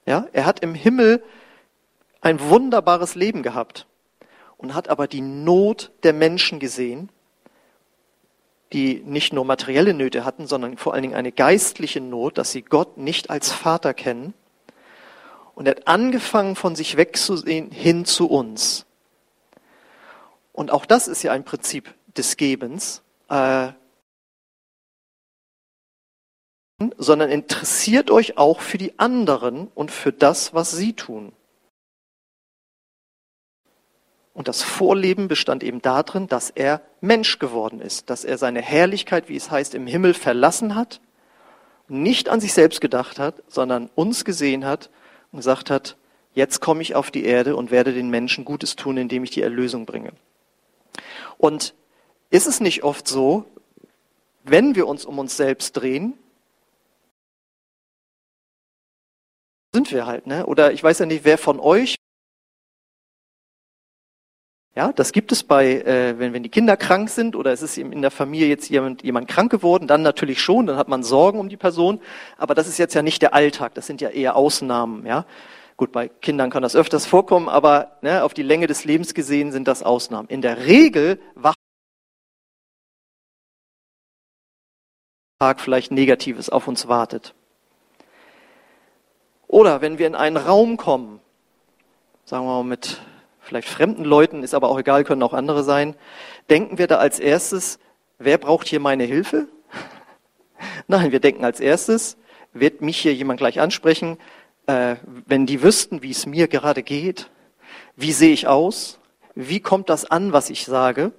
Ja, 0.04 0.26
er 0.32 0.46
hat 0.46 0.60
im 0.60 0.74
Himmel 0.74 1.22
ein 2.20 2.40
wunderbares 2.40 3.14
Leben 3.14 3.42
gehabt 3.42 3.86
und 4.56 4.74
hat 4.74 4.88
aber 4.88 5.06
die 5.06 5.20
Not 5.20 5.92
der 6.02 6.12
Menschen 6.12 6.58
gesehen, 6.58 7.08
die 8.72 9.02
nicht 9.04 9.32
nur 9.32 9.44
materielle 9.44 9.94
Nöte 9.94 10.24
hatten, 10.24 10.46
sondern 10.46 10.76
vor 10.76 10.92
allen 10.92 11.02
Dingen 11.02 11.14
eine 11.14 11.32
geistliche 11.32 12.00
Not, 12.00 12.36
dass 12.36 12.52
sie 12.52 12.62
Gott 12.62 12.98
nicht 12.98 13.30
als 13.30 13.52
Vater 13.52 13.94
kennen. 13.94 14.34
Und 15.58 15.66
er 15.66 15.72
hat 15.72 15.88
angefangen, 15.88 16.54
von 16.54 16.76
sich 16.76 16.96
wegzusehen 16.96 17.72
hin 17.72 18.04
zu 18.04 18.30
uns. 18.30 18.86
Und 20.52 20.70
auch 20.70 20.86
das 20.86 21.08
ist 21.08 21.24
ja 21.24 21.32
ein 21.32 21.42
Prinzip 21.42 21.92
des 22.16 22.36
Gebens. 22.36 23.02
Äh, 23.28 23.72
sondern 26.96 27.30
interessiert 27.30 28.12
euch 28.12 28.38
auch 28.38 28.60
für 28.60 28.78
die 28.78 29.00
anderen 29.00 29.66
und 29.74 29.90
für 29.90 30.12
das, 30.12 30.54
was 30.54 30.70
sie 30.70 30.92
tun. 30.92 31.32
Und 34.32 34.46
das 34.46 34.62
Vorleben 34.62 35.26
bestand 35.26 35.64
eben 35.64 35.82
darin, 35.82 36.28
dass 36.28 36.50
er 36.50 36.82
Mensch 37.00 37.40
geworden 37.40 37.80
ist, 37.80 38.10
dass 38.10 38.24
er 38.24 38.38
seine 38.38 38.62
Herrlichkeit, 38.62 39.28
wie 39.28 39.34
es 39.34 39.50
heißt, 39.50 39.74
im 39.74 39.88
Himmel 39.88 40.14
verlassen 40.14 40.76
hat, 40.76 41.00
nicht 41.88 42.28
an 42.28 42.38
sich 42.38 42.52
selbst 42.52 42.80
gedacht 42.80 43.18
hat, 43.18 43.42
sondern 43.48 43.90
uns 43.96 44.24
gesehen 44.24 44.64
hat 44.64 44.88
und 45.32 45.38
gesagt 45.38 45.70
hat, 45.70 45.96
jetzt 46.34 46.60
komme 46.60 46.82
ich 46.82 46.94
auf 46.94 47.10
die 47.10 47.24
Erde 47.24 47.56
und 47.56 47.70
werde 47.70 47.92
den 47.92 48.10
Menschen 48.10 48.44
Gutes 48.44 48.76
tun, 48.76 48.96
indem 48.96 49.24
ich 49.24 49.30
die 49.30 49.42
Erlösung 49.42 49.86
bringe. 49.86 50.12
Und 51.36 51.74
ist 52.30 52.46
es 52.46 52.60
nicht 52.60 52.82
oft 52.82 53.08
so, 53.08 53.44
wenn 54.44 54.74
wir 54.74 54.86
uns 54.86 55.04
um 55.04 55.18
uns 55.18 55.36
selbst 55.36 55.72
drehen, 55.72 56.18
sind 59.72 59.92
wir 59.92 60.06
halt, 60.06 60.26
ne? 60.26 60.46
Oder 60.46 60.72
ich 60.72 60.82
weiß 60.82 60.98
ja 61.00 61.06
nicht, 61.06 61.24
wer 61.24 61.38
von 61.38 61.60
euch. 61.60 61.96
Ja, 64.74 64.92
das 64.92 65.12
gibt 65.12 65.32
es 65.32 65.42
bei, 65.42 65.80
äh, 65.80 66.18
wenn, 66.18 66.32
wenn 66.32 66.42
die 66.42 66.50
Kinder 66.50 66.76
krank 66.76 67.08
sind 67.08 67.34
oder 67.34 67.52
es 67.52 67.62
ist 67.62 67.78
in 67.78 68.00
der 68.00 68.10
Familie 68.10 68.46
jetzt 68.46 68.68
jemand, 68.70 69.02
jemand 69.02 69.26
krank 69.26 69.50
geworden, 69.50 69.88
dann 69.88 70.02
natürlich 70.02 70.40
schon, 70.40 70.66
dann 70.66 70.76
hat 70.76 70.88
man 70.88 71.02
Sorgen 71.02 71.40
um 71.40 71.48
die 71.48 71.56
Person. 71.56 72.00
Aber 72.36 72.54
das 72.54 72.68
ist 72.68 72.78
jetzt 72.78 72.94
ja 72.94 73.02
nicht 73.02 73.22
der 73.22 73.34
Alltag, 73.34 73.74
das 73.74 73.86
sind 73.86 74.00
ja 74.00 74.10
eher 74.10 74.36
Ausnahmen, 74.36 75.04
ja. 75.06 75.26
Gut, 75.76 75.92
bei 75.92 76.08
Kindern 76.08 76.50
kann 76.50 76.62
das 76.62 76.74
öfters 76.74 77.06
vorkommen, 77.06 77.48
aber 77.48 77.98
ne, 78.02 78.24
auf 78.24 78.34
die 78.34 78.42
Länge 78.42 78.66
des 78.66 78.84
Lebens 78.84 79.14
gesehen 79.14 79.52
sind 79.52 79.68
das 79.68 79.84
Ausnahmen. 79.84 80.28
In 80.28 80.42
der 80.42 80.66
Regel 80.66 81.20
wacht 81.36 81.56
Tag 85.40 85.60
vielleicht 85.60 85.92
Negatives 85.92 86.50
auf 86.50 86.66
uns 86.66 86.88
wartet. 86.88 87.32
Oder 89.46 89.80
wenn 89.80 89.98
wir 89.98 90.08
in 90.08 90.16
einen 90.16 90.36
Raum 90.36 90.76
kommen, 90.76 91.20
sagen 92.24 92.44
wir 92.44 92.54
mal 92.54 92.64
mit 92.64 93.00
vielleicht 93.48 93.68
fremden 93.68 94.04
Leuten, 94.04 94.42
ist 94.42 94.54
aber 94.54 94.68
auch 94.68 94.78
egal, 94.78 95.04
können 95.04 95.22
auch 95.22 95.32
andere 95.32 95.64
sein, 95.64 95.96
denken 96.50 96.78
wir 96.78 96.86
da 96.86 96.98
als 96.98 97.18
erstes, 97.18 97.78
wer 98.18 98.38
braucht 98.38 98.68
hier 98.68 98.78
meine 98.78 99.04
Hilfe? 99.04 99.48
Nein, 100.86 101.12
wir 101.12 101.20
denken 101.20 101.44
als 101.44 101.58
erstes, 101.58 102.18
wird 102.52 102.82
mich 102.82 102.98
hier 102.98 103.14
jemand 103.14 103.38
gleich 103.38 103.60
ansprechen, 103.60 104.18
äh, 104.66 104.96
wenn 105.26 105.46
die 105.46 105.62
wüssten, 105.62 106.02
wie 106.02 106.10
es 106.10 106.26
mir 106.26 106.46
gerade 106.46 106.82
geht, 106.82 107.30
wie 107.96 108.12
sehe 108.12 108.32
ich 108.32 108.46
aus, 108.46 109.00
wie 109.34 109.60
kommt 109.60 109.88
das 109.88 110.04
an, 110.04 110.32
was 110.32 110.50
ich 110.50 110.64
sage. 110.64 111.12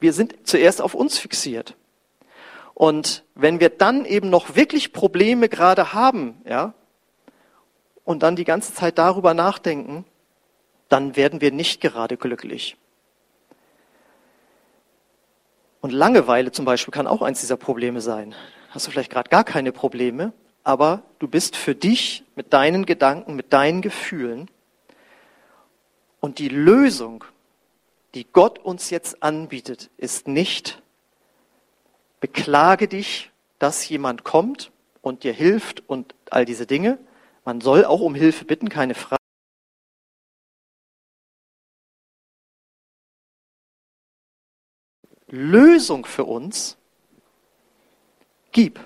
Wir 0.00 0.12
sind 0.12 0.46
zuerst 0.46 0.82
auf 0.82 0.94
uns 0.94 1.18
fixiert. 1.18 1.76
Und 2.74 3.24
wenn 3.34 3.60
wir 3.60 3.68
dann 3.68 4.04
eben 4.04 4.30
noch 4.30 4.54
wirklich 4.56 4.92
Probleme 4.92 5.48
gerade 5.48 5.92
haben, 5.92 6.40
ja, 6.46 6.74
und 8.04 8.22
dann 8.22 8.36
die 8.36 8.44
ganze 8.44 8.74
Zeit 8.74 8.98
darüber 8.98 9.34
nachdenken, 9.34 10.04
dann 10.90 11.16
werden 11.16 11.40
wir 11.40 11.52
nicht 11.52 11.80
gerade 11.80 12.18
glücklich. 12.18 12.76
Und 15.80 15.92
Langeweile 15.92 16.52
zum 16.52 16.66
Beispiel 16.66 16.92
kann 16.92 17.06
auch 17.06 17.22
eins 17.22 17.40
dieser 17.40 17.56
Probleme 17.56 18.02
sein. 18.02 18.34
Hast 18.68 18.86
du 18.86 18.90
vielleicht 18.90 19.10
gerade 19.10 19.30
gar 19.30 19.44
keine 19.44 19.72
Probleme, 19.72 20.32
aber 20.62 21.02
du 21.18 21.26
bist 21.26 21.56
für 21.56 21.74
dich 21.74 22.24
mit 22.34 22.52
deinen 22.52 22.84
Gedanken, 22.84 23.34
mit 23.34 23.52
deinen 23.52 23.80
Gefühlen. 23.80 24.50
Und 26.20 26.38
die 26.38 26.48
Lösung, 26.48 27.24
die 28.14 28.26
Gott 28.30 28.58
uns 28.58 28.90
jetzt 28.90 29.22
anbietet, 29.22 29.90
ist 29.96 30.28
nicht, 30.28 30.82
beklage 32.20 32.88
dich, 32.88 33.30
dass 33.58 33.88
jemand 33.88 34.24
kommt 34.24 34.70
und 35.00 35.24
dir 35.24 35.32
hilft 35.32 35.88
und 35.88 36.14
all 36.30 36.44
diese 36.44 36.66
Dinge, 36.66 36.98
man 37.44 37.60
soll 37.60 37.84
auch 37.84 38.00
um 38.00 38.14
Hilfe 38.14 38.44
bitten, 38.44 38.68
keine 38.68 38.94
Frage. 38.94 39.19
Lösung 45.30 46.04
für 46.04 46.24
uns, 46.24 46.76
gib 48.52 48.80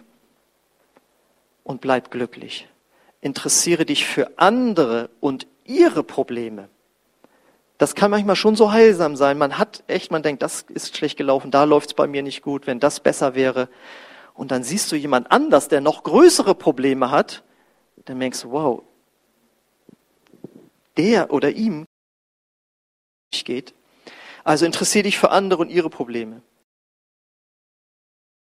und 1.63 1.81
bleib 1.81 2.11
glücklich. 2.11 2.69
Interessiere 3.21 3.87
dich 3.87 4.07
für 4.07 4.39
andere 4.39 5.11
und 5.21 5.47
ihre 5.65 6.03
Probleme. 6.03 6.69
Das 7.79 7.95
kann 7.95 8.11
manchmal 8.11 8.37
schon 8.37 8.55
so 8.55 8.73
heilsam 8.73 9.17
sein. 9.17 9.39
Man 9.39 9.59
hat 9.59 9.83
echt, 9.87 10.11
man 10.11 10.23
denkt, 10.23 10.43
das 10.43 10.63
ist 10.69 10.97
schlecht 10.97 11.17
gelaufen, 11.17 11.51
da 11.51 11.65
läuft 11.65 11.89
es 11.89 11.95
bei 11.95 12.07
mir 12.07 12.23
nicht 12.23 12.43
gut, 12.43 12.67
wenn 12.67 12.81
das 12.81 13.01
besser 13.01 13.35
wäre. 13.35 13.69
Und 14.35 14.51
dann 14.51 14.63
siehst 14.63 14.93
du 14.93 14.97
jemand 14.97 15.31
anders, 15.33 15.69
der 15.69 15.81
noch 15.81 16.03
größere 16.03 16.55
Probleme 16.55 17.11
hat 17.11 17.43
dann 18.05 18.19
merkst 18.19 18.45
du, 18.45 18.51
wow, 18.51 18.83
der 20.97 21.33
oder 21.33 21.51
ihm 21.51 21.87
geht. 23.45 23.75
Also 24.45 24.67
interessiere 24.67 25.05
dich 25.05 25.19
für 25.19 25.31
andere 25.31 25.63
und 25.63 25.71
ihre 25.71 25.91
Probleme. 25.91 26.43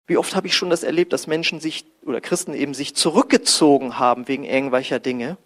Wie 0.08 0.18
oft 0.18 0.36
habe 0.36 0.48
ich 0.48 0.56
schon 0.56 0.70
das 0.70 0.84
erlebt, 0.84 1.14
dass 1.14 1.28
Menschen 1.28 1.60
sich 1.60 1.86
oder 2.06 2.22
Christen 2.22 2.54
eben 2.54 2.74
sich 2.74 2.96
zurückgezogen 2.96 4.00
haben 4.00 4.28
wegen 4.28 4.44
irgendwelcher 4.44 5.00
Dinge. 5.00 5.38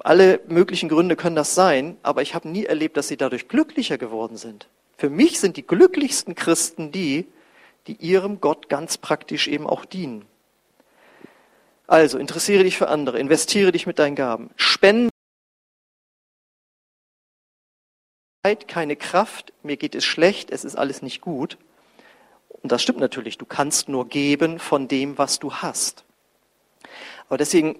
Alle 0.00 0.40
möglichen 0.48 0.88
Gründe 0.88 1.16
können 1.16 1.36
das 1.36 1.54
sein, 1.54 1.96
aber 2.02 2.22
ich 2.22 2.34
habe 2.34 2.48
nie 2.48 2.64
erlebt, 2.64 2.96
dass 2.96 3.08
sie 3.08 3.16
dadurch 3.16 3.48
glücklicher 3.48 3.98
geworden 3.98 4.36
sind. 4.36 4.68
Für 4.96 5.10
mich 5.10 5.40
sind 5.40 5.56
die 5.56 5.66
glücklichsten 5.66 6.34
Christen 6.34 6.90
die, 6.90 7.26
die 7.86 7.96
ihrem 7.96 8.40
Gott 8.40 8.68
ganz 8.68 8.98
praktisch 8.98 9.48
eben 9.48 9.66
auch 9.66 9.84
dienen. 9.84 10.24
Also 11.86 12.18
interessiere 12.18 12.64
dich 12.64 12.76
für 12.76 12.88
andere, 12.88 13.18
investiere 13.18 13.72
dich 13.72 13.86
mit 13.86 13.98
deinen 13.98 14.14
Gaben, 14.14 14.50
spende 14.56 15.10
keine 18.56 18.96
Kraft, 18.96 19.52
mir 19.62 19.76
geht 19.76 19.94
es 19.94 20.04
schlecht, 20.04 20.50
es 20.50 20.64
ist 20.64 20.76
alles 20.76 21.02
nicht 21.02 21.20
gut. 21.20 21.58
Und 22.48 22.72
das 22.72 22.82
stimmt 22.82 22.98
natürlich, 22.98 23.38
du 23.38 23.46
kannst 23.46 23.88
nur 23.88 24.08
geben 24.08 24.58
von 24.58 24.88
dem, 24.88 25.18
was 25.18 25.38
du 25.38 25.54
hast. 25.54 26.04
Aber 27.28 27.38
deswegen 27.38 27.78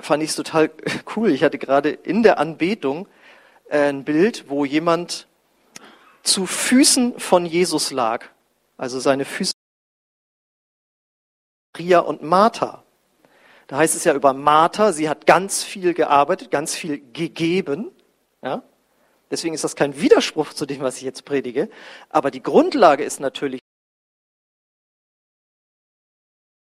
fand 0.00 0.22
ich 0.22 0.30
es 0.30 0.36
total 0.36 0.70
cool. 1.16 1.30
Ich 1.30 1.42
hatte 1.42 1.58
gerade 1.58 1.90
in 1.90 2.22
der 2.22 2.38
Anbetung 2.38 3.06
äh, 3.68 3.88
ein 3.88 4.04
Bild, 4.04 4.48
wo 4.48 4.64
jemand 4.64 5.26
zu 6.22 6.46
Füßen 6.46 7.18
von 7.18 7.44
Jesus 7.46 7.90
lag. 7.90 8.26
Also 8.76 8.98
seine 8.98 9.24
Füße 9.24 9.52
Maria 11.74 12.00
und 12.00 12.22
Martha. 12.22 12.84
Da 13.66 13.78
heißt 13.78 13.94
es 13.94 14.04
ja 14.04 14.14
über 14.14 14.32
Martha, 14.32 14.92
sie 14.92 15.08
hat 15.08 15.26
ganz 15.26 15.64
viel 15.64 15.94
gearbeitet, 15.94 16.50
ganz 16.50 16.74
viel 16.74 17.02
gegeben. 17.12 17.90
Ja? 18.42 18.62
Deswegen 19.30 19.54
ist 19.54 19.64
das 19.64 19.76
kein 19.76 20.00
Widerspruch 20.00 20.52
zu 20.52 20.66
dem, 20.66 20.80
was 20.80 20.98
ich 20.98 21.02
jetzt 21.02 21.24
predige. 21.24 21.68
Aber 22.10 22.30
die 22.30 22.42
Grundlage 22.42 23.04
ist 23.04 23.20
natürlich, 23.20 23.60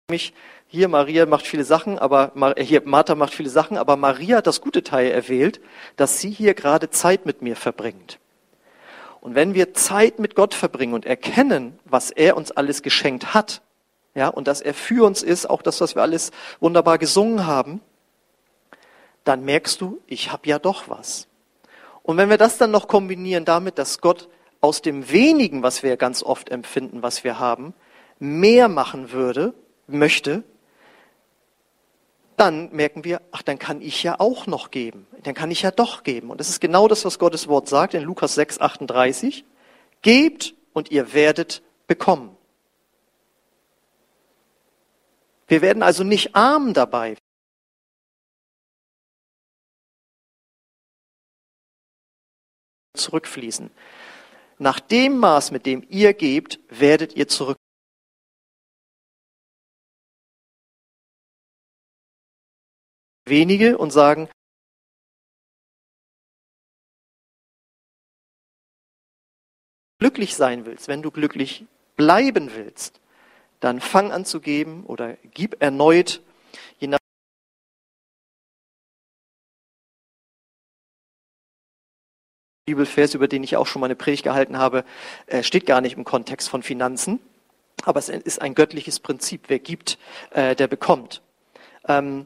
mich 0.10 0.34
hier 0.68 0.88
Maria 0.88 1.25
macht 1.25 1.46
viele 1.46 1.66
Sachen, 1.66 2.00
aber 2.00 2.32
äh, 2.56 2.63
hier 2.63 2.82
Martha 2.86 3.16
macht 3.16 3.34
viele 3.34 3.50
Sachen, 3.50 3.77
aber 3.77 3.98
Maria 3.98 4.38
hat 4.38 4.48
das 4.48 4.62
gute 4.62 4.84
Teil 4.84 5.12
erwählt, 5.12 5.60
dass 5.96 6.20
sie 6.20 6.30
hier 6.30 6.54
gerade 6.54 6.89
Zeit 6.89 7.25
mit 7.25 7.42
mir 7.42 7.56
verbringt. 7.56 8.20
Und 9.20 9.36
wenn 9.36 9.54
wir 9.54 9.74
Zeit 9.74 10.20
mit 10.20 10.36
Gott 10.36 10.54
verbringen 10.54 10.94
und 10.94 11.06
erkennen, 11.06 11.77
was 11.84 12.12
er 12.12 12.38
uns 12.38 12.51
alles 12.51 12.82
geschenkt 12.82 13.34
hat, 13.34 13.62
ja, 14.16 14.30
und 14.30 14.48
dass 14.48 14.62
er 14.62 14.74
für 14.74 15.06
uns 15.06 15.24
ist, 15.24 15.50
auch 15.50 15.62
das, 15.62 15.82
was 15.82 15.96
wir 15.96 16.01
alles 16.01 16.32
wunderbar 16.60 16.98
gesungen 16.98 17.46
haben, 17.46 17.82
dann 19.25 19.44
merkst 19.44 19.82
du, 19.82 20.01
ich 20.08 20.32
habe 20.32 20.48
ja 20.48 20.58
doch 20.58 20.88
was. 20.88 21.27
Und 22.08 22.16
wenn 22.16 22.30
wir 22.30 22.38
das 22.38 22.58
dann 22.58 22.72
noch 22.72 22.88
kombinieren 22.88 23.44
damit, 23.44 23.78
dass 23.78 24.00
Gott 24.00 24.30
aus 24.62 24.82
dem 24.82 25.12
wenigen, 25.12 25.62
was 25.62 25.84
wir 25.84 25.98
ganz 25.98 26.24
oft 26.24 26.50
empfinden, 26.50 27.04
was 27.04 27.26
wir 27.26 27.38
haben, 27.38 27.74
mehr 28.18 28.70
machen 28.70 29.12
würde, 29.12 29.54
möchte, 29.88 30.44
dann 32.38 32.72
merken 32.72 33.04
wir, 33.04 33.22
ach, 33.32 33.42
dann 33.42 33.60
kann 33.60 33.82
ich 33.82 34.04
ja 34.04 34.22
auch 34.22 34.48
noch 34.48 34.72
geben. 34.72 35.06
Dann 35.24 35.34
kann 35.34 35.52
ich 35.52 35.64
ja 35.64 35.72
doch 35.72 36.04
geben. 36.04 36.30
Und 36.30 36.40
das 36.40 36.48
ist 36.48 36.62
genau 36.62 36.88
das, 36.88 37.04
was 37.04 37.20
Gottes 37.20 37.50
Wort 37.50 37.68
sagt 37.68 37.94
in 37.94 38.04
Lukas 38.04 38.36
6, 38.36 38.62
38. 38.62 39.44
Gebt 40.02 40.56
und 40.72 40.90
ihr 40.92 41.14
werdet 41.14 41.62
bekommen. 41.88 42.38
Wir 45.50 45.62
werden 45.62 45.84
also 45.84 46.06
nicht 46.06 46.38
arm 46.38 46.74
dabei. 46.74 47.18
Zurückfließen. 52.98 53.72
Nach 54.60 54.79
dem 54.79 55.18
Maß, 55.20 55.51
mit 55.51 55.66
dem 55.66 55.86
ihr 55.90 56.14
gebt, 56.14 56.60
werdet 56.70 57.16
ihr 57.16 57.27
zurück. 57.27 57.57
Wenige 63.25 63.77
und 63.77 63.92
sagen, 63.92 64.29
glücklich 70.00 70.36
sein 70.36 70.66
willst, 70.66 70.88
wenn 70.88 71.01
du 71.01 71.12
glücklich 71.12 71.66
bleiben 71.96 72.55
willst, 72.55 73.01
dann 73.60 73.81
fang 73.81 74.12
an 74.12 74.25
zu 74.25 74.40
geben 74.40 74.86
oder 74.86 75.18
gib 75.33 75.62
erneut, 75.62 76.22
Bibelvers, 82.68 83.14
über 83.14 83.30
den 83.30 83.44
ich 83.44 83.56
auch 83.56 83.66
schon 83.66 83.80
mal 83.80 83.86
eine 83.88 83.96
Predigt 83.96 84.25
gehalten 84.25 84.58
habe, 84.58 84.84
äh, 85.27 85.42
steht 85.42 85.66
gar 85.66 85.80
nicht 85.80 85.96
im 85.96 86.03
Kontext 86.03 86.50
von 86.50 86.64
Finanzen, 86.64 87.22
aber 87.86 87.98
es 87.98 88.10
ist 88.10 88.42
ein 88.42 88.56
göttliches 88.56 89.00
Prinzip. 89.00 89.46
Wer 89.48 89.60
gibt, 89.60 89.98
äh, 90.32 90.53
der 90.53 90.68
bekommt. 90.68 91.22
Ähm, 91.88 92.25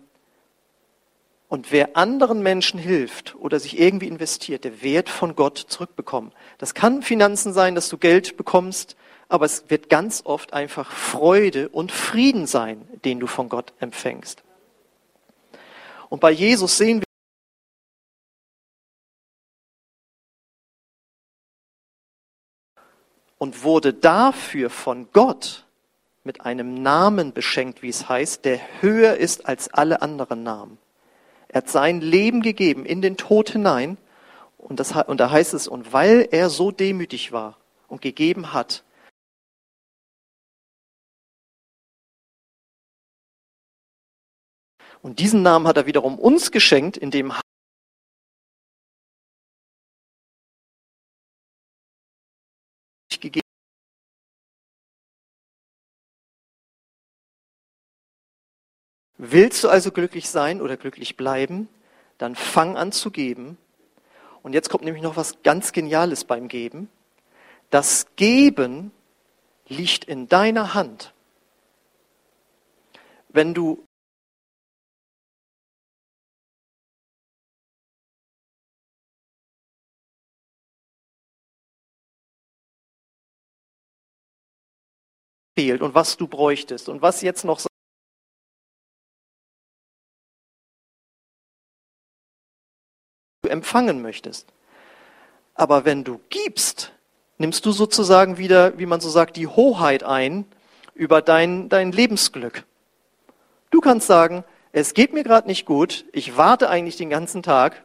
und 1.47 1.71
wer 1.71 1.95
anderen 1.95 2.41
Menschen 2.41 2.80
hilft 2.80 3.36
oder 3.36 3.60
sich 3.60 3.80
irgendwie 3.80 4.08
investiert, 4.08 4.63
der 4.63 4.82
wird 4.82 5.10
von 5.10 5.36
Gott 5.36 5.60
zurückbekommen. 5.60 6.32
Das 6.58 6.73
kann 6.73 7.04
Finanzen 7.04 7.54
sein, 7.54 7.75
dass 7.75 7.88
du 7.89 7.99
Geld 7.99 8.36
bekommst, 8.36 8.95
aber 9.30 9.45
es 9.45 9.65
wird 9.67 9.89
ganz 9.89 10.23
oft 10.25 10.54
einfach 10.54 10.91
Freude 10.91 11.69
und 11.69 11.91
Frieden 11.91 12.47
sein, 12.47 12.88
den 13.06 13.19
du 13.19 13.27
von 13.27 13.47
Gott 13.47 13.73
empfängst. 13.80 14.41
Und 16.10 16.19
bei 16.19 16.32
Jesus 16.32 16.80
sehen 16.80 17.01
wir, 17.01 17.11
und 23.41 23.63
wurde 23.63 23.91
dafür 23.91 24.69
von 24.69 25.08
Gott 25.13 25.65
mit 26.23 26.41
einem 26.41 26.75
Namen 26.84 27.34
beschenkt, 27.34 27.82
wie 27.82 27.89
es 27.89 28.08
heißt, 28.08 28.45
der 28.45 28.60
höher 28.82 29.17
ist 29.17 29.47
als 29.47 29.73
alle 29.73 30.04
anderen 30.04 30.43
Namen. 30.43 30.77
Er 31.47 31.63
hat 31.63 31.67
sein 31.67 32.01
Leben 32.01 32.43
gegeben 32.43 32.86
in 32.86 33.01
den 33.01 33.17
Tod 33.17 33.49
hinein 33.49 33.97
und, 34.60 34.80
das, 34.80 34.91
und 34.91 35.19
da 35.19 35.32
heißt 35.32 35.56
es, 35.56 35.67
und 35.67 35.91
weil 35.91 36.27
er 36.30 36.51
so 36.51 36.69
demütig 36.69 37.32
war 37.32 37.58
und 37.88 38.04
gegeben 38.04 38.54
hat, 38.54 38.84
Und 45.04 45.17
diesen 45.17 45.41
Namen 45.41 45.67
hat 45.67 45.77
er 45.77 45.88
wiederum 45.88 46.19
uns 46.19 46.51
geschenkt, 46.51 46.95
indem 46.95 47.34
Willst 59.23 59.63
du 59.63 59.69
also 59.69 59.91
glücklich 59.91 60.29
sein 60.29 60.62
oder 60.62 60.77
glücklich 60.77 61.15
bleiben, 61.15 61.69
dann 62.17 62.34
fang 62.34 62.75
an 62.75 62.91
zu 62.91 63.12
geben. 63.12 63.60
Und 64.41 64.53
jetzt 64.53 64.71
kommt 64.71 64.84
nämlich 64.84 65.03
noch 65.03 65.15
was 65.15 65.43
ganz 65.43 65.73
Geniales 65.73 66.23
beim 66.23 66.47
Geben. 66.47 66.89
Das 67.69 68.07
Geben 68.15 68.91
liegt 69.67 70.05
in 70.05 70.27
deiner 70.27 70.73
Hand. 70.73 71.13
Wenn 73.29 73.53
du 73.53 73.86
fehlt 85.55 85.84
und 85.84 85.93
was 85.93 86.17
du 86.17 86.25
bräuchtest 86.27 86.89
und 86.89 87.03
was 87.03 87.21
jetzt 87.21 87.45
noch 87.45 87.60
empfangen 93.62 94.02
möchtest. 94.02 94.47
Aber 95.54 95.86
wenn 95.86 96.04
du 96.04 96.19
gibst, 96.30 96.93
nimmst 97.38 97.63
du 97.63 97.71
sozusagen 97.71 98.39
wieder, 98.39 98.80
wie 98.80 98.88
man 98.88 99.02
so 99.02 99.10
sagt, 99.10 99.38
die 99.38 99.45
Hoheit 99.45 100.04
ein 100.04 100.45
über 100.95 101.21
dein, 101.21 101.69
dein 101.69 101.91
Lebensglück. 101.91 102.63
Du 103.69 103.80
kannst 103.80 104.08
sagen, 104.08 104.43
es 104.71 104.95
geht 104.95 105.13
mir 105.13 105.24
gerade 105.24 105.47
nicht 105.47 105.67
gut, 105.67 106.06
ich 106.12 106.38
warte 106.38 106.69
eigentlich 106.69 106.97
den 106.97 107.12
ganzen 107.12 107.43
Tag, 107.43 107.84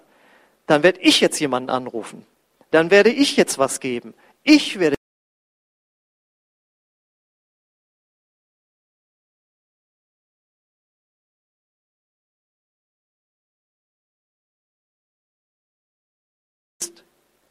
dann 0.66 0.82
werde 0.82 1.00
ich 1.00 1.20
jetzt 1.20 1.38
jemanden 1.40 1.68
anrufen. 1.68 2.24
Dann 2.70 2.90
werde 2.90 3.10
ich 3.10 3.36
jetzt 3.36 3.58
was 3.58 3.78
geben. 3.80 4.14
Ich 4.44 4.78
werde 4.78 4.95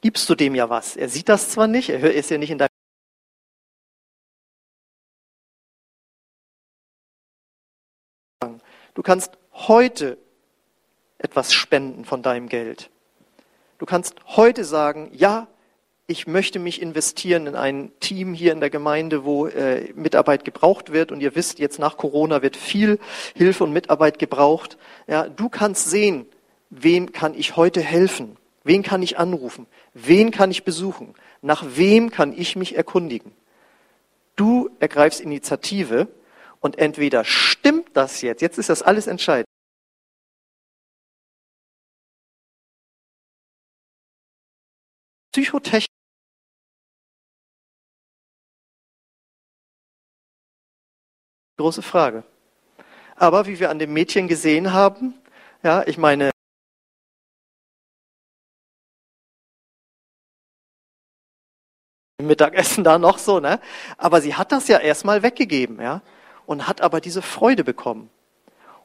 gibst 0.06 0.30
du 0.30 0.36
dem 0.36 0.54
ja 0.54 0.70
was. 0.70 0.96
Er 0.96 1.10
sieht 1.10 1.30
das 1.30 1.50
zwar 1.50 1.65
nicht, 1.65 1.89
er 1.89 2.13
ist 2.13 2.30
ja 2.30 2.38
nicht 2.38 2.52
in 2.52 2.60
deinem 2.60 2.70
Du 8.94 9.02
kannst 9.02 9.32
heute 9.52 10.20
etwas 11.18 11.56
spenden 11.56 12.06
von 12.06 12.22
deinem 12.22 12.50
Geld. 12.50 12.91
Du 13.80 13.88
kannst 13.88 14.13
heute 14.28 14.63
sagen, 14.63 15.10
ja, 15.12 15.48
ich 16.06 16.28
möchte 16.28 16.60
mich 16.60 16.84
investieren 16.84 17.48
in 17.48 17.56
ein 17.56 17.91
Team 18.00 18.36
hier 18.36 18.52
in 18.52 18.60
der 18.60 18.70
Gemeinde, 18.70 19.26
wo 19.26 19.48
äh, 19.48 19.91
Mitarbeit 19.96 20.46
gebraucht 20.46 20.94
wird. 20.94 21.12
Und 21.12 21.20
ihr 21.20 21.34
wisst, 21.36 21.58
jetzt 21.58 21.80
nach 21.80 21.98
Corona 21.98 22.44
wird 22.44 22.58
viel 22.58 23.00
Hilfe 23.34 23.63
und 23.63 23.74
Mitarbeit 23.74 24.20
gebraucht. 24.20 24.78
Ja, 25.08 25.28
du 25.28 25.50
kannst 25.50 25.89
sehen, 25.89 26.28
wem 26.70 27.12
kann 27.12 27.34
ich 27.34 27.56
heute 27.56 27.82
helfen? 27.82 28.38
Wen 28.65 28.82
kann 28.82 29.04
ich 29.04 29.19
anrufen? 29.19 29.67
Wen 29.93 30.32
kann 30.32 30.49
ich 30.49 30.63
besuchen? 30.63 31.13
Nach 31.41 31.63
wem 31.78 32.10
kann 32.10 32.34
ich 32.34 32.56
mich 32.56 32.75
erkundigen? 32.75 33.32
Du 34.36 34.71
ergreifst 34.80 35.21
Initiative 35.21 36.08
und 36.62 36.80
entweder 36.80 37.23
stimmt 37.23 37.89
das 37.93 38.23
jetzt, 38.23 38.41
jetzt 38.41 38.58
ist 38.58 38.69
das 38.69 38.82
alles 38.82 39.06
entscheidend. 39.06 39.45
Psychotechnik 45.32 45.91
Große 51.58 51.84
Frage. 51.84 52.23
Aber 53.15 53.45
wie 53.45 53.60
wir 53.60 53.69
an 53.69 53.80
dem 53.80 53.93
Mädchen 53.93 54.28
gesehen 54.28 54.73
haben, 54.73 55.13
ja, 55.63 55.84
ich 55.86 55.97
meine, 55.97 56.32
Mittagessen 62.26 62.84
da 62.84 62.98
noch 62.98 63.18
so, 63.18 63.40
ne? 63.40 63.60
Aber 63.98 64.22
sie 64.22 64.36
hat 64.36 64.52
das 64.52 64.68
ja 64.68 64.80
erstmal 64.80 65.24
weggegeben, 65.24 65.82
ja? 65.82 66.02
Und 66.46 66.68
hat 66.68 66.82
aber 66.82 67.02
diese 67.02 67.22
Freude 67.22 67.64
bekommen. 67.64 68.10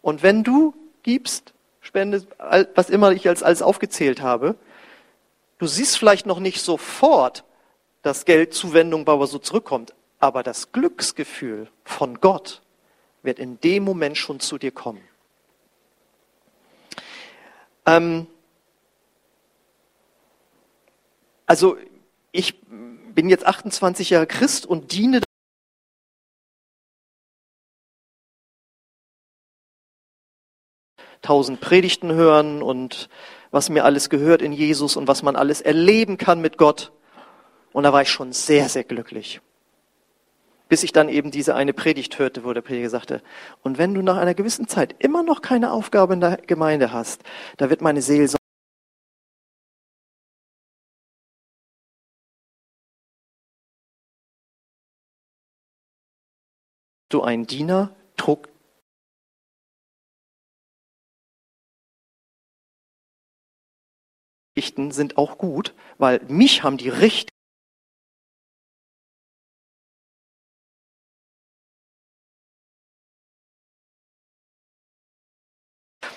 Und 0.03 0.23
wenn 0.23 0.45
du 0.45 0.75
gibst, 1.03 1.53
spendest, 1.81 2.29
was 2.75 2.91
immer 2.91 3.13
ich 3.13 3.29
als 3.29 3.43
alles 3.43 3.63
aufgezählt 3.63 4.23
habe, 4.23 4.57
du 5.59 5.67
siehst 5.67 5.99
vielleicht 5.99 6.27
noch 6.27 6.41
nicht 6.41 6.61
sofort, 6.63 7.45
dass 8.03 8.25
Geldzuwendung 8.25 9.05
bei 9.05 9.27
so 9.27 9.39
zurückkommt, 9.39 9.95
aber 10.19 10.43
das 10.43 10.73
Glücksgefühl 10.73 11.69
von 11.85 12.21
Gott 12.21 12.63
wird 13.23 13.39
in 13.39 13.61
dem 13.61 13.85
Moment 13.85 14.17
schon 14.17 14.41
zu 14.41 14.59
dir 14.59 14.71
kommen. 14.71 15.03
Ähm 17.87 18.27
also 21.47 21.77
ich 22.33 22.55
bin 23.15 23.29
jetzt 23.29 23.47
28 23.47 24.11
Jahre 24.11 24.27
Christ 24.27 24.67
und 24.67 24.93
diene 24.93 25.21
tausend 31.23 31.61
Predigten 31.61 32.13
hören 32.13 32.63
und 32.63 33.09
was 33.51 33.69
mir 33.69 33.85
alles 33.85 34.11
gehört 34.11 34.43
in 34.43 34.53
Jesus 34.53 34.97
und 34.97 35.09
was 35.09 35.23
man 35.23 35.37
alles 35.37 35.61
erleben 35.61 36.19
kann 36.19 36.41
mit 36.41 36.57
Gott. 36.57 36.93
Und 37.73 37.85
da 37.85 37.93
war 37.93 38.03
ich 38.03 38.11
schon 38.11 38.33
sehr, 38.33 38.69
sehr 38.69 38.85
glücklich 38.85 39.41
bis 40.71 40.85
ich 40.85 40.93
dann 40.93 41.09
eben 41.09 41.33
diese 41.33 41.57
eine 41.57 41.75
Predigt 41.75 42.19
hörte, 42.19 42.45
wo 42.45 42.53
der 42.53 42.63
Prediger 42.63 42.89
sagte, 42.89 43.23
und 43.63 43.77
wenn 43.77 43.93
du 43.93 44.03
nach 44.03 44.17
einer 44.17 44.35
gewissen 44.35 44.69
Zeit 44.69 44.95
immer 45.01 45.25
noch 45.25 45.43
keine 45.43 45.73
Aufgabe 45.73 46.15
in 46.15 46.21
der 46.21 46.37
Gemeinde 46.37 46.93
hast, 46.93 47.23
da 47.59 47.69
wird 47.69 47.83
meine 47.83 48.01
Seelsorge 48.01 48.40
du 57.11 57.23
ein 57.23 57.47
Diener, 57.47 57.95
trug 58.17 58.49
sind 64.91 65.17
auch 65.17 65.39
gut, 65.39 65.75
weil 65.99 66.21
mich 66.29 66.63
haben 66.63 66.77
die 66.77 66.89
richtig 66.89 67.29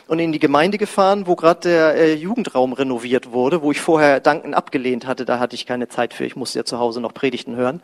und 0.08 0.20
in 0.20 0.32
die 0.32 0.39
Gemeinde 0.39 0.78
gefahren, 0.78 1.28
wo 1.28 1.36
gerade 1.36 1.62
der 1.62 1.96
äh, 1.96 2.13
Jugendraum 2.13 2.74
renoviert 2.74 3.32
wurde, 3.32 3.62
wo 3.62 3.72
ich 3.72 3.82
vorher 3.82 4.20
Danken 4.20 4.54
abgelehnt 4.54 5.06
hatte. 5.08 5.26
Da 5.26 5.39
hatte 5.39 5.56
ich 5.56 5.66
keine 5.66 5.88
Zeit 5.88 6.13
für. 6.13 6.26
Ich 6.26 6.36
musste 6.36 6.60
ja 6.60 6.66
zu 6.66 6.80
Hause 6.80 7.02
noch 7.02 7.13
Predigten 7.13 7.56
hören. 7.56 7.82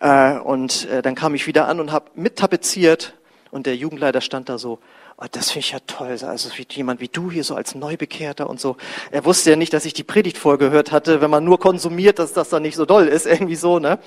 Äh, 0.00 0.38
und 0.38 0.88
äh, 0.88 1.02
dann 1.02 1.14
kam 1.14 1.34
ich 1.34 1.46
wieder 1.46 1.68
an 1.68 1.80
und 1.80 1.92
habe 1.92 2.06
mittapeziert 2.14 3.14
und 3.50 3.66
der 3.66 3.76
Jugendleiter 3.76 4.20
stand 4.20 4.48
da 4.48 4.58
so. 4.58 4.78
Oh, 5.22 5.26
das 5.30 5.50
finde 5.50 5.66
ich 5.66 5.72
ja 5.72 5.78
toll, 5.86 6.16
also 6.22 6.48
wie 6.56 6.66
jemand 6.70 7.02
wie 7.02 7.08
du 7.08 7.30
hier 7.30 7.44
so 7.44 7.54
als 7.54 7.74
Neubekehrter 7.74 8.48
und 8.48 8.58
so. 8.58 8.78
Er 9.10 9.26
wusste 9.26 9.50
ja 9.50 9.56
nicht, 9.56 9.74
dass 9.74 9.84
ich 9.84 9.92
die 9.92 10.02
Predigt 10.02 10.38
vorgehört 10.38 10.92
hatte, 10.92 11.20
wenn 11.20 11.28
man 11.28 11.44
nur 11.44 11.60
konsumiert, 11.60 12.18
dass 12.18 12.32
das 12.32 12.48
dann 12.48 12.62
nicht 12.62 12.76
so 12.76 12.86
doll 12.86 13.06
ist, 13.06 13.26
irgendwie 13.26 13.56
so, 13.56 13.78
ne? 13.78 13.98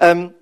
Ähm, 0.00 0.34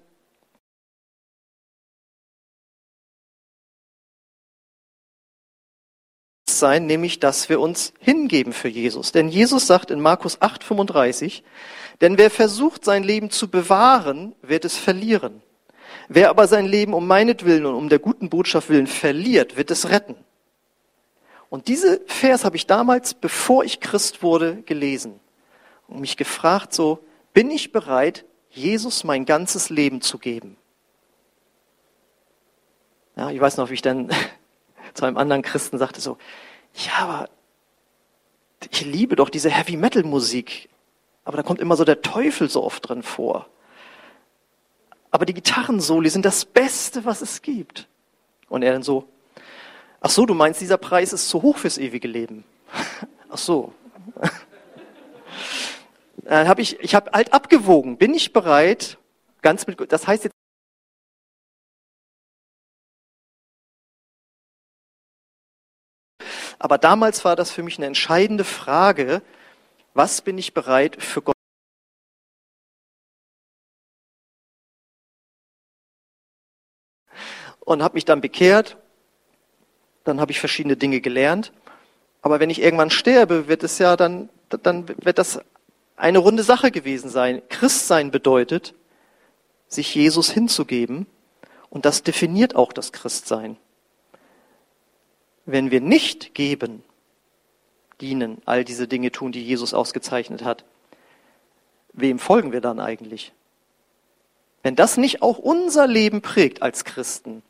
sein, 6.59 6.87
nämlich 6.87 7.21
dass 7.21 7.49
wir 7.49 7.61
uns 7.61 7.93
hingeben 7.99 8.53
für 8.53 8.69
Jesus. 8.69 9.13
Denn 9.13 9.29
Jesus 9.29 9.67
sagt 9.67 9.91
in 9.91 10.01
Markus 10.01 10.41
8:35, 10.41 11.43
denn 12.01 12.19
wer 12.19 12.31
versucht 12.31 12.85
sein 12.85 13.05
Leben 13.05 13.31
zu 13.31 13.49
bewahren, 13.49 14.35
wird 14.43 14.65
es 14.65 14.77
verlieren. 14.77 15.43
Wer 16.09 16.31
aber 16.31 16.47
sein 16.47 16.67
Leben 16.67 16.93
um 16.93 17.07
meinetwillen 17.07 17.67
und 17.67 17.75
um 17.75 17.89
der 17.89 17.99
guten 17.99 18.29
Botschaft 18.29 18.69
willen 18.69 18.87
verliert, 18.87 19.57
wird 19.57 19.71
es 19.71 19.89
retten. 19.89 20.17
Und 21.49 21.69
diese 21.69 22.01
Vers 22.07 22.45
habe 22.45 22.57
ich 22.57 22.67
damals, 22.67 23.15
bevor 23.15 23.65
ich 23.65 23.81
Christ 23.81 24.23
wurde, 24.23 24.63
gelesen 24.63 25.21
und 25.87 26.01
mich 26.01 26.17
gefragt 26.17 26.75
so, 26.75 26.99
bin 27.33 27.51
ich 27.51 27.73
bereit, 27.73 28.25
Jesus 28.51 29.05
mein 29.05 29.25
ganzes 29.25 29.71
Leben 29.71 30.01
zu 30.01 30.19
geben? 30.19 30.57
Ja, 33.17 33.31
ich 33.31 33.41
weiß 33.41 33.57
noch, 33.57 33.71
wie 33.71 33.75
ich 33.75 33.83
dann 33.83 34.11
zu 34.95 35.05
einem 35.05 35.17
anderen 35.17 35.43
Christen 35.43 35.79
sagte 35.79 36.01
so, 36.01 36.17
ja, 36.75 37.05
aber 37.05 37.29
ich 38.71 38.85
liebe 38.85 39.17
doch 39.17 39.29
diese 39.29 39.51
Heavy 39.51 39.77
Metal 39.77 40.03
Musik, 40.03 40.69
aber 41.25 41.37
da 41.37 41.43
kommt 41.43 41.61
immer 41.61 41.77
so 41.77 41.85
der 41.85 42.03
Teufel 42.03 42.49
so 42.49 42.63
oft 42.63 42.89
drin 42.89 43.03
vor. 43.03 43.47
Aber 45.11 45.27
die 45.27 45.35
Gitarrensoli 45.35 46.09
sind 46.11 46.25
das 46.25 46.45
Beste, 46.45 47.05
was 47.05 47.23
es 47.23 47.43
gibt. 47.43 47.87
Und 48.49 48.63
er 48.63 48.73
dann 48.73 48.83
so, 48.83 49.09
ach 50.01 50.11
so, 50.11 50.27
du 50.27 50.35
meinst, 50.35 50.61
dieser 50.61 50.77
Preis 50.77 51.13
ist 51.13 51.29
zu 51.29 51.43
hoch 51.43 51.59
fürs 51.59 51.79
ewige 51.79 52.09
Leben. 52.09 52.45
Ach 53.31 53.39
so. 53.39 53.73
Dann 56.17 56.49
habe 56.49 56.63
ich, 56.63 56.79
ich 56.81 56.95
habe 56.95 57.11
halt 57.13 57.33
abgewogen. 57.33 57.97
Bin 57.97 58.15
ich 58.15 58.33
bereit, 58.33 58.99
ganz 59.43 59.67
mit, 59.67 59.93
das 59.93 60.07
heißt 60.07 60.25
jetzt 60.25 60.35
Aber 66.59 66.79
damals 66.79 67.25
war 67.25 67.37
das 67.37 67.51
für 67.51 67.63
mich 67.63 67.79
eine 67.79 67.87
entscheidende 67.87 68.45
Frage, 68.45 69.23
was 69.95 70.23
bin 70.23 70.39
ich 70.39 70.55
bereit 70.55 71.03
für 71.03 71.23
Gott? 71.23 71.35
Und 77.61 77.83
habe 77.83 77.95
mich 77.95 78.05
dann 78.05 78.21
bekehrt, 78.21 78.77
dann 80.05 80.21
habe 80.21 80.33
ich 80.33 80.41
verschiedene 80.41 80.77
Dinge 80.77 81.01
gelernt. 81.01 81.53
Aber 82.21 82.41
wenn 82.41 82.51
ich 82.51 82.61
irgendwann 82.61 82.91
sterbe, 82.91 83.49
wird 83.49 83.63
es 83.63 83.79
ja 83.79 83.97
dann, 83.97 84.29
dann 84.49 84.89
wird 84.89 85.19
das 85.19 85.41
eine 85.97 86.19
runde 86.19 86.43
Sache 86.43 86.71
gewesen 86.71 87.09
sein. 87.09 87.43
Christsein 87.49 88.11
bedeutet, 88.11 88.75
sich 89.69 89.95
Jesus 89.95 90.31
hinzugeben. 90.31 91.07
Und 91.71 91.85
das 91.85 92.03
definiert 92.03 92.55
auch 92.55 92.73
das 92.73 92.93
Christsein. 92.93 93.57
Wenn 95.47 95.71
wir 95.71 95.81
nicht 95.81 96.35
geben, 96.35 96.83
dienen, 98.01 98.41
all 98.45 98.65
diese 98.65 98.89
Dinge 98.89 99.13
tun, 99.13 99.33
die 99.33 99.45
Jesus 99.45 99.75
ausgezeichnet 99.75 100.43
hat, 100.43 100.65
wem 101.93 102.19
folgen 102.19 102.53
wir 102.53 102.61
dann 102.61 102.81
eigentlich? 102.81 103.33
Wenn 104.63 104.77
das 104.77 104.97
nicht 104.97 105.23
auch 105.23 105.39
unser 105.39 105.87
Leben 105.87 106.23
prägt 106.23 106.63
als 106.63 106.85
Christen, 106.85 107.43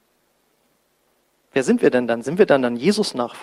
wer 1.52 1.62
sind 1.62 1.82
wir 1.82 1.90
denn 1.90 2.08
dann? 2.08 2.22
Sind 2.22 2.38
wir 2.38 2.46
dann 2.46 2.62
dann 2.62 2.76
Jesus 2.76 3.14
nach? 3.14 3.36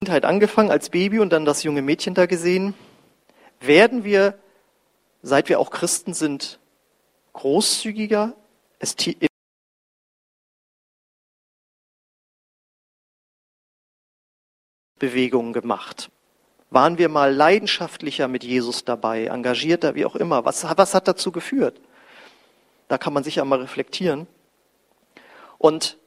Kindheit 0.00 0.24
angefangen 0.24 0.70
als 0.70 0.90
Baby 0.90 1.18
und 1.18 1.30
dann 1.30 1.44
das 1.44 1.64
junge 1.64 1.82
Mädchen 1.82 2.14
da 2.14 2.26
gesehen. 2.26 2.72
Werden 3.60 4.04
wir, 4.04 4.38
seit 5.22 5.48
wir 5.48 5.58
auch 5.58 5.70
Christen 5.70 6.14
sind, 6.14 6.60
großzügiger, 7.32 8.34
ist 8.78 9.04
Bewegungen 14.98 15.52
gemacht? 15.52 16.10
Waren 16.70 16.98
wir 16.98 17.08
mal 17.08 17.34
leidenschaftlicher 17.34 18.28
mit 18.28 18.44
Jesus 18.44 18.84
dabei, 18.84 19.26
engagierter, 19.26 19.94
wie 19.94 20.04
auch 20.04 20.16
immer? 20.16 20.44
Was, 20.44 20.64
was 20.64 20.94
hat 20.94 21.08
dazu 21.08 21.32
geführt? 21.32 21.80
Da 22.88 22.98
kann 22.98 23.12
man 23.12 23.24
sich 23.24 23.36
ja 23.36 23.44
mal 23.44 23.60
reflektieren. 23.60 24.26
Und 25.56 25.98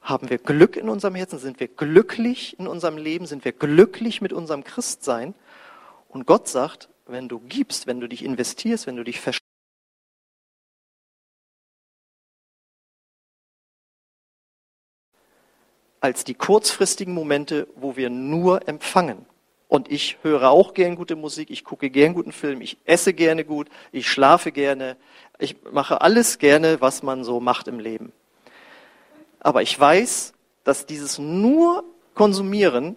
haben 0.00 0.28
wir 0.28 0.38
Glück 0.38 0.76
in 0.76 0.88
unserem 0.88 1.14
Herzen? 1.14 1.38
Sind 1.38 1.60
wir 1.60 1.68
glücklich 1.68 2.58
in 2.58 2.66
unserem 2.66 2.96
Leben? 2.96 3.26
Sind 3.26 3.44
wir 3.44 3.52
glücklich 3.52 4.20
mit 4.20 4.32
unserem 4.32 4.64
Christsein? 4.64 5.34
Und 6.10 6.26
Gott 6.26 6.48
sagt, 6.48 6.88
wenn 7.06 7.28
du 7.28 7.38
gibst, 7.38 7.86
wenn 7.86 8.00
du 8.00 8.08
dich 8.08 8.24
investierst, 8.24 8.86
wenn 8.86 8.96
du 8.96 9.04
dich 9.04 9.20
verstehst, 9.20 9.40
als 16.00 16.24
die 16.24 16.34
kurzfristigen 16.34 17.14
Momente, 17.14 17.68
wo 17.76 17.96
wir 17.96 18.10
nur 18.10 18.66
empfangen. 18.68 19.24
Und 19.68 19.90
ich 19.92 20.18
höre 20.22 20.50
auch 20.50 20.74
gern 20.74 20.96
gute 20.96 21.14
Musik, 21.14 21.48
ich 21.50 21.62
gucke 21.62 21.90
gern 21.90 22.14
guten 22.14 22.32
Film, 22.32 22.60
ich 22.60 22.78
esse 22.86 23.12
gerne 23.12 23.44
gut, 23.44 23.68
ich 23.92 24.08
schlafe 24.08 24.50
gerne, 24.50 24.96
ich 25.38 25.62
mache 25.70 26.00
alles 26.00 26.38
gerne, 26.38 26.80
was 26.80 27.04
man 27.04 27.22
so 27.22 27.38
macht 27.38 27.68
im 27.68 27.78
Leben. 27.78 28.12
Aber 29.38 29.62
ich 29.62 29.78
weiß, 29.78 30.32
dass 30.64 30.86
dieses 30.86 31.18
nur 31.18 31.84
Konsumieren, 32.14 32.96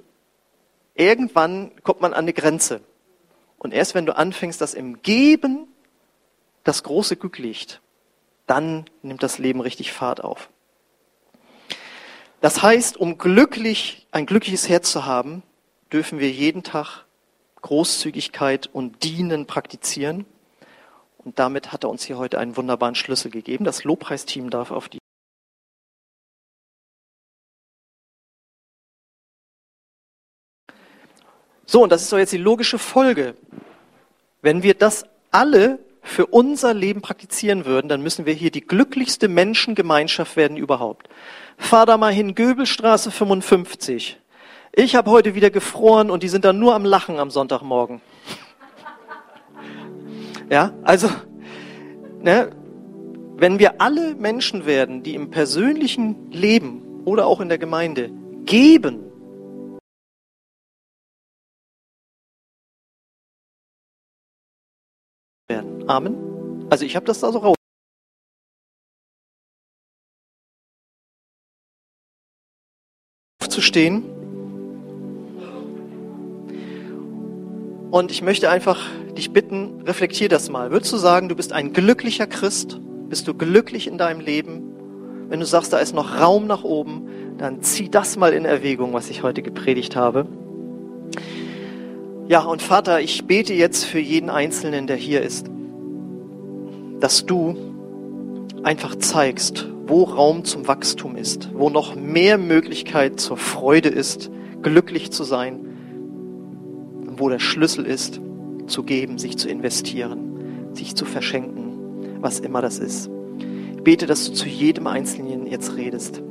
irgendwann 0.96 1.72
kommt 1.84 2.02
man 2.02 2.14
an 2.14 2.24
eine 2.24 2.34
Grenze. 2.34 2.82
Und 3.64 3.74
erst 3.74 3.96
wenn 3.96 4.06
du 4.06 4.16
anfängst, 4.16 4.62
dass 4.62 4.74
im 4.74 5.02
Geben 5.02 5.68
das 6.64 6.84
große 6.84 7.16
Glück 7.16 7.40
liegt, 7.40 7.82
dann 8.46 8.86
nimmt 9.02 9.24
das 9.24 9.40
Leben 9.40 9.62
richtig 9.62 9.94
Fahrt 9.94 10.22
auf. 10.22 10.50
Das 12.42 12.62
heißt, 12.62 12.98
um 12.98 13.18
glücklich, 13.18 14.06
ein 14.12 14.26
glückliches 14.26 14.68
Herz 14.68 14.92
zu 14.92 15.06
haben, 15.06 15.44
dürfen 15.94 16.20
wir 16.20 16.30
jeden 16.30 16.64
Tag 16.64 17.06
Großzügigkeit 17.62 18.70
und 18.74 19.02
Dienen 19.04 19.48
praktizieren. 19.48 20.26
Und 21.20 21.40
damit 21.40 21.72
hat 21.72 21.86
er 21.86 21.90
uns 21.90 22.04
hier 22.04 22.18
heute 22.18 22.40
einen 22.40 22.58
wunderbaren 22.58 22.96
Schlüssel 22.96 23.32
gegeben. 23.32 23.64
Das 23.64 23.86
Lobpreisteam 23.86 24.50
darf 24.50 24.72
auf 24.72 24.90
die 24.90 25.00
So, 31.66 31.82
und 31.82 31.92
das 31.92 32.04
ist 32.04 32.14
doch 32.14 32.20
jetzt 32.20 32.34
die 32.34 32.38
logische 32.38 32.78
Folge. 32.78 33.36
Wenn 34.44 34.62
wir 34.62 34.74
das 34.74 35.06
alle 35.32 35.80
für 36.02 36.26
unser 36.26 36.74
Leben 36.74 37.02
praktizieren 37.02 37.66
würden, 37.66 37.88
dann 37.88 38.04
müssen 38.04 38.26
wir 38.26 38.34
hier 38.34 38.52
die 38.52 38.60
glücklichste 38.60 39.30
Menschengemeinschaft 39.30 40.36
werden 40.36 40.58
überhaupt. 40.58 41.08
Fahr 41.58 41.86
da 41.86 41.98
mal 41.98 42.12
hin, 42.12 42.36
Göbelstraße 42.36 43.10
55. 43.10 44.20
Ich 44.74 44.96
habe 44.98 45.10
heute 45.12 45.34
wieder 45.34 45.50
gefroren 45.50 46.12
und 46.12 46.24
die 46.24 46.28
sind 46.28 46.44
dann 46.44 46.60
nur 46.60 46.76
am 46.76 46.84
Lachen 46.84 47.20
am 47.20 47.32
Sonntagmorgen. 47.32 48.02
Ja, 50.50 50.74
also, 50.84 51.10
ne, 52.22 52.50
wenn 53.38 53.60
wir 53.60 53.80
alle 53.80 54.16
Menschen 54.16 54.66
werden, 54.66 55.04
die 55.04 55.16
im 55.16 55.32
persönlichen 55.32 56.32
Leben 56.34 57.02
oder 57.06 57.28
auch 57.28 57.40
in 57.40 57.48
der 57.48 57.60
Gemeinde 57.60 58.12
geben, 58.44 59.06
Amen. 65.88 66.68
Also 66.70 66.86
ich 66.86 66.96
habe 66.96 67.06
das 67.06 67.20
da 67.20 67.32
so 67.32 67.40
raus. 67.40 67.56
Aufzustehen. 73.42 74.04
Und 77.92 78.10
ich 78.10 78.24
möchte 78.24 78.50
einfach 78.50 78.90
dich 79.16 79.32
bitten, 79.32 79.82
reflektier 79.82 80.30
das 80.30 80.50
mal. 80.50 80.72
Würdest 80.72 80.92
du 80.94 80.98
sagen, 80.98 81.30
du 81.30 81.36
bist 81.36 81.54
ein 81.54 81.74
glücklicher 81.74 82.26
Christ? 82.26 82.80
Bist 83.10 83.28
du 83.28 83.36
glücklich 83.36 83.86
in 83.86 84.00
deinem 84.00 84.20
Leben? 84.20 85.30
Wenn 85.30 85.40
du 85.40 85.46
sagst, 85.46 85.74
da 85.74 85.78
ist 85.78 85.94
noch 85.94 86.20
Raum 86.20 86.48
nach 86.48 86.64
oben, 86.64 87.38
dann 87.38 87.62
zieh 87.62 87.90
das 87.90 88.18
mal 88.18 88.34
in 88.34 88.46
Erwägung, 88.46 88.94
was 88.94 89.10
ich 89.10 89.22
heute 89.22 89.44
gepredigt 89.44 89.96
habe. 89.96 90.28
Ja, 92.28 92.44
und 92.44 92.62
Vater, 92.62 93.02
ich 93.02 93.26
bete 93.26 93.54
jetzt 93.54 93.84
für 93.84 94.00
jeden 94.00 94.30
Einzelnen, 94.30 94.88
der 94.88 94.96
hier 94.96 95.22
ist, 95.22 95.53
dass 97.04 97.26
du 97.26 97.56
einfach 98.64 98.96
zeigst, 98.96 99.68
wo 99.88 100.04
Raum 100.04 100.46
zum 100.46 100.70
Wachstum 100.70 101.18
ist, 101.18 101.50
wo 101.54 101.70
noch 101.70 101.96
mehr 101.96 102.38
Möglichkeit 102.38 103.20
zur 103.20 103.36
Freude 103.36 103.90
ist, 103.90 104.32
glücklich 104.62 105.12
zu 105.12 105.26
sein, 105.26 105.68
wo 107.18 107.28
der 107.28 107.40
Schlüssel 107.40 107.86
ist, 107.86 108.22
zu 108.68 108.84
geben, 108.84 109.18
sich 109.18 109.38
zu 109.38 109.50
investieren, 109.50 110.70
sich 110.72 110.96
zu 110.96 111.04
verschenken, 111.04 112.22
was 112.22 112.40
immer 112.40 112.62
das 112.62 112.80
ist. 112.80 113.10
Ich 113.76 113.84
bete, 113.84 114.06
dass 114.06 114.30
du 114.30 114.32
zu 114.32 114.48
jedem 114.48 114.88
Einzelnen 114.88 115.46
jetzt 115.46 115.76
redest 115.76 116.22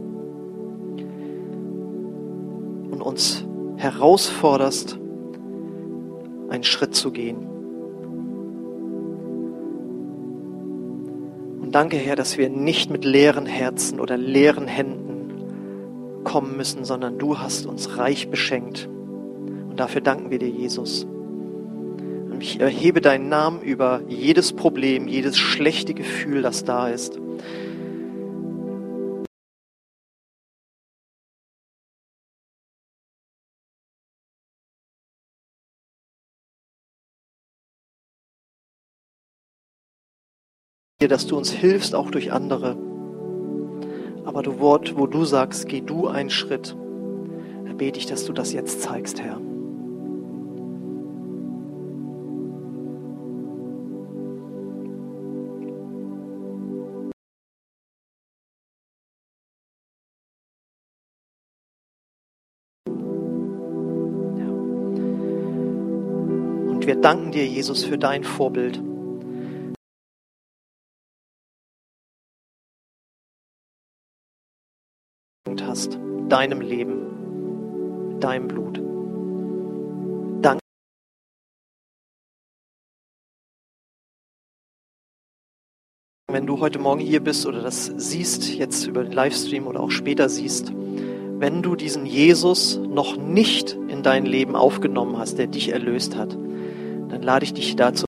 und 2.91 3.03
uns 3.03 3.45
herausforderst, 3.77 4.99
einen 6.49 6.65
Schritt 6.65 6.95
zu 6.95 7.11
gehen. 7.11 7.52
Danke, 11.73 11.97
Herr, 11.97 12.17
dass 12.17 12.39
wir 12.39 12.49
nicht 12.49 12.91
mit 12.91 13.05
leeren 13.05 13.47
Herzen 13.47 13.99
oder 14.01 14.17
leeren 14.17 14.67
Händen 14.67 16.23
kommen 16.25 16.57
müssen, 16.57 16.85
sondern 16.85 17.19
du 17.19 17.39
hast 17.39 17.67
uns 17.67 17.97
reich 17.97 18.29
beschenkt. 18.29 18.89
Und 18.89 19.81
dafür 19.81 20.01
danken 20.01 20.31
wir 20.31 20.39
dir, 20.39 20.51
Jesus. 20.51 21.05
Und 21.05 22.43
ich 22.43 22.61
erhebe 22.61 23.01
deinen 23.01 23.29
Namen 23.29 23.63
über 23.63 24.03
jedes 24.09 24.53
Problem, 24.53 25.09
jedes 25.09 25.39
schlechte 25.39 25.95
Gefühl, 25.95 26.43
das 26.43 26.65
da 26.65 26.89
ist. 26.89 27.22
Dass 41.09 41.27
du 41.27 41.37
uns 41.37 41.51
hilfst, 41.51 41.95
auch 41.95 42.11
durch 42.11 42.33
andere. 42.33 42.77
Aber 44.25 44.43
du 44.43 44.61
Wort, 44.61 44.97
wo 44.97 45.07
du 45.07 45.25
sagst, 45.25 45.69
geh 45.69 45.81
du 45.81 46.09
einen 46.09 46.31
Schritt, 46.31 46.77
bete 47.83 47.99
ich, 47.99 48.07
dass 48.07 48.25
du 48.27 48.33
das 48.33 48.53
jetzt 48.53 48.81
zeigst, 48.81 49.21
Herr. 49.21 49.39
Und 66.69 66.87
wir 66.87 66.95
danken 66.95 67.33
dir, 67.33 67.45
Jesus, 67.45 67.83
für 67.83 67.99
dein 67.99 68.23
Vorbild. 68.23 68.81
Hast, 75.61 75.99
deinem 76.29 76.63
Leben, 76.63 78.21
deinem 78.21 78.49
Blut. 78.49 78.81
Wenn 86.33 86.47
du 86.47 86.61
heute 86.61 86.79
Morgen 86.79 87.01
hier 87.03 87.21
bist 87.21 87.45
oder 87.45 87.61
das 87.61 87.93
siehst, 87.95 88.55
jetzt 88.55 88.87
über 88.87 89.05
den 89.05 89.13
Livestream 89.13 89.67
oder 89.67 89.81
auch 89.81 89.91
später 89.91 90.31
siehst, 90.31 90.73
wenn 90.73 91.61
du 91.61 91.77
diesen 91.77 92.07
Jesus 92.07 92.79
noch 92.79 93.19
nicht 93.19 93.73
in 93.89 94.03
dein 94.03 94.25
Leben 94.25 94.57
aufgenommen 94.57 95.19
hast, 95.19 95.37
der 95.37 95.47
dich 95.47 95.69
erlöst 95.69 96.17
hat, 96.17 96.33
dann 96.33 97.21
lade 97.21 97.45
ich 97.45 97.53
dich 97.53 97.77
dazu 97.77 98.07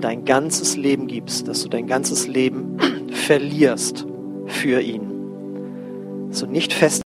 dein 0.00 0.24
ganzes 0.24 0.76
Leben 0.76 1.06
gibst, 1.06 1.48
dass 1.48 1.62
du 1.62 1.68
dein 1.68 1.86
ganzes 1.86 2.26
Leben 2.26 2.78
verlierst 3.10 4.06
für 4.46 4.80
ihn. 4.80 5.10
Du 6.32 6.46
nicht 6.46 6.72
fest 6.72 7.02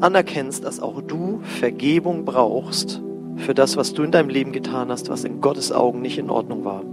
anerkennst, 0.00 0.64
dass 0.64 0.80
auch 0.80 1.02
du 1.02 1.40
Vergebung 1.42 2.24
brauchst 2.24 3.02
für 3.36 3.54
das, 3.54 3.76
was 3.76 3.92
du 3.92 4.02
in 4.02 4.12
deinem 4.12 4.28
Leben 4.28 4.52
getan 4.52 4.90
hast, 4.90 5.08
was 5.08 5.24
in 5.24 5.40
Gottes 5.40 5.72
Augen 5.72 6.00
nicht 6.00 6.18
in 6.18 6.30
Ordnung 6.30 6.64
war. 6.64 6.84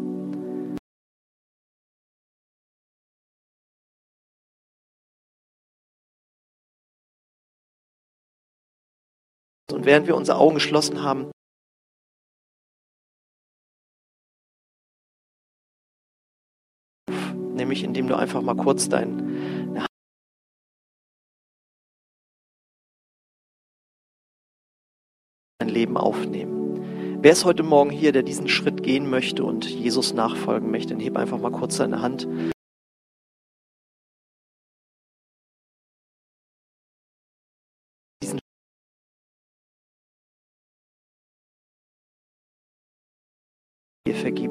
Und 9.71 9.85
während 9.85 10.07
wir 10.07 10.15
unsere 10.15 10.37
Augen 10.37 10.55
geschlossen 10.55 11.03
haben, 11.03 11.31
nämlich 17.53 17.83
indem 17.83 18.07
du 18.07 18.15
einfach 18.15 18.41
mal 18.41 18.55
kurz 18.55 18.87
dein 18.87 19.27
Leben 25.65 25.97
aufnehmen. 25.97 27.19
Wer 27.21 27.33
ist 27.33 27.45
heute 27.45 27.63
Morgen 27.63 27.89
hier, 27.89 28.11
der 28.11 28.23
diesen 28.23 28.47
Schritt 28.47 28.83
gehen 28.83 29.09
möchte 29.09 29.43
und 29.43 29.65
Jesus 29.65 30.13
nachfolgen 30.13 30.71
möchte? 30.71 30.93
Dann 30.93 31.01
heb 31.01 31.17
einfach 31.17 31.39
mal 31.39 31.51
kurz 31.51 31.77
seine 31.77 32.01
Hand. 32.01 32.27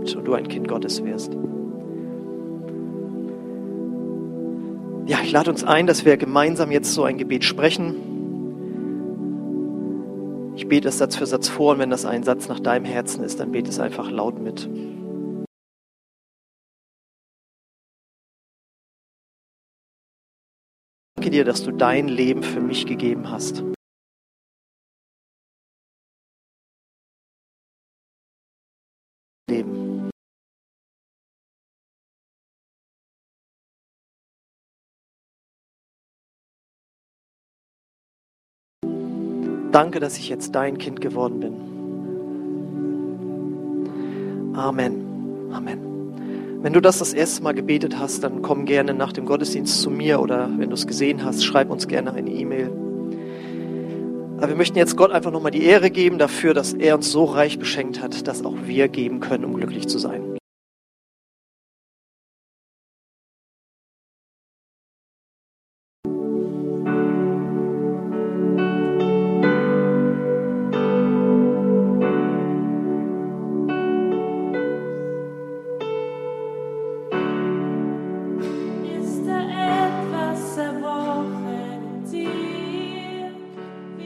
Vergibt 0.06 0.16
und 0.16 0.24
du 0.24 0.34
ein 0.34 0.48
Kind 0.48 0.68
Gottes 0.68 1.04
wirst. 1.04 1.32
Ja, 5.06 5.18
ich 5.22 5.32
lade 5.32 5.50
uns 5.50 5.64
ein, 5.64 5.86
dass 5.86 6.04
wir 6.04 6.16
gemeinsam 6.16 6.70
jetzt 6.72 6.92
so 6.92 7.04
ein 7.04 7.16
Gebet 7.16 7.44
sprechen. 7.44 7.94
Ich 10.56 10.66
bete 10.68 10.88
es 10.88 10.98
Satz 10.98 11.16
für 11.16 11.26
Satz 11.26 11.48
vor 11.48 11.74
und 11.74 11.78
wenn 11.78 11.90
das 11.90 12.04
ein 12.04 12.22
Satz 12.24 12.48
nach 12.48 12.60
deinem 12.60 12.84
Herzen 12.84 13.22
ist, 13.22 13.38
dann 13.38 13.52
bete 13.52 13.70
es 13.70 13.78
einfach 13.78 14.10
laut 14.10 14.40
mit. 14.40 14.68
Danke 21.16 21.30
dir, 21.30 21.44
dass 21.44 21.62
du 21.62 21.72
dein 21.72 22.08
Leben 22.08 22.42
für 22.42 22.60
mich 22.60 22.86
gegeben 22.86 23.30
hast. 23.30 23.62
Danke, 39.76 40.00
dass 40.00 40.16
ich 40.16 40.30
jetzt 40.30 40.54
dein 40.54 40.78
Kind 40.78 41.02
geworden 41.02 41.38
bin. 41.38 41.52
Amen. 44.56 45.50
Amen. 45.52 46.62
Wenn 46.62 46.72
du 46.72 46.80
das 46.80 47.00
das 47.00 47.12
erste 47.12 47.42
Mal 47.42 47.52
gebetet 47.52 47.98
hast, 47.98 48.24
dann 48.24 48.40
komm 48.40 48.64
gerne 48.64 48.94
nach 48.94 49.12
dem 49.12 49.26
Gottesdienst 49.26 49.82
zu 49.82 49.90
mir 49.90 50.22
oder 50.22 50.48
wenn 50.56 50.70
du 50.70 50.74
es 50.74 50.86
gesehen 50.86 51.22
hast, 51.22 51.44
schreib 51.44 51.68
uns 51.70 51.88
gerne 51.88 52.14
eine 52.14 52.30
E-Mail. 52.30 52.72
Aber 54.38 54.48
wir 54.48 54.56
möchten 54.56 54.78
jetzt 54.78 54.96
Gott 54.96 55.10
einfach 55.10 55.30
nochmal 55.30 55.52
die 55.52 55.64
Ehre 55.64 55.90
geben 55.90 56.16
dafür, 56.16 56.54
dass 56.54 56.72
er 56.72 56.94
uns 56.94 57.12
so 57.12 57.24
reich 57.24 57.58
beschenkt 57.58 58.00
hat, 58.00 58.26
dass 58.26 58.46
auch 58.46 58.56
wir 58.64 58.88
geben 58.88 59.20
können, 59.20 59.44
um 59.44 59.52
glücklich 59.52 59.88
zu 59.88 59.98
sein. 59.98 60.25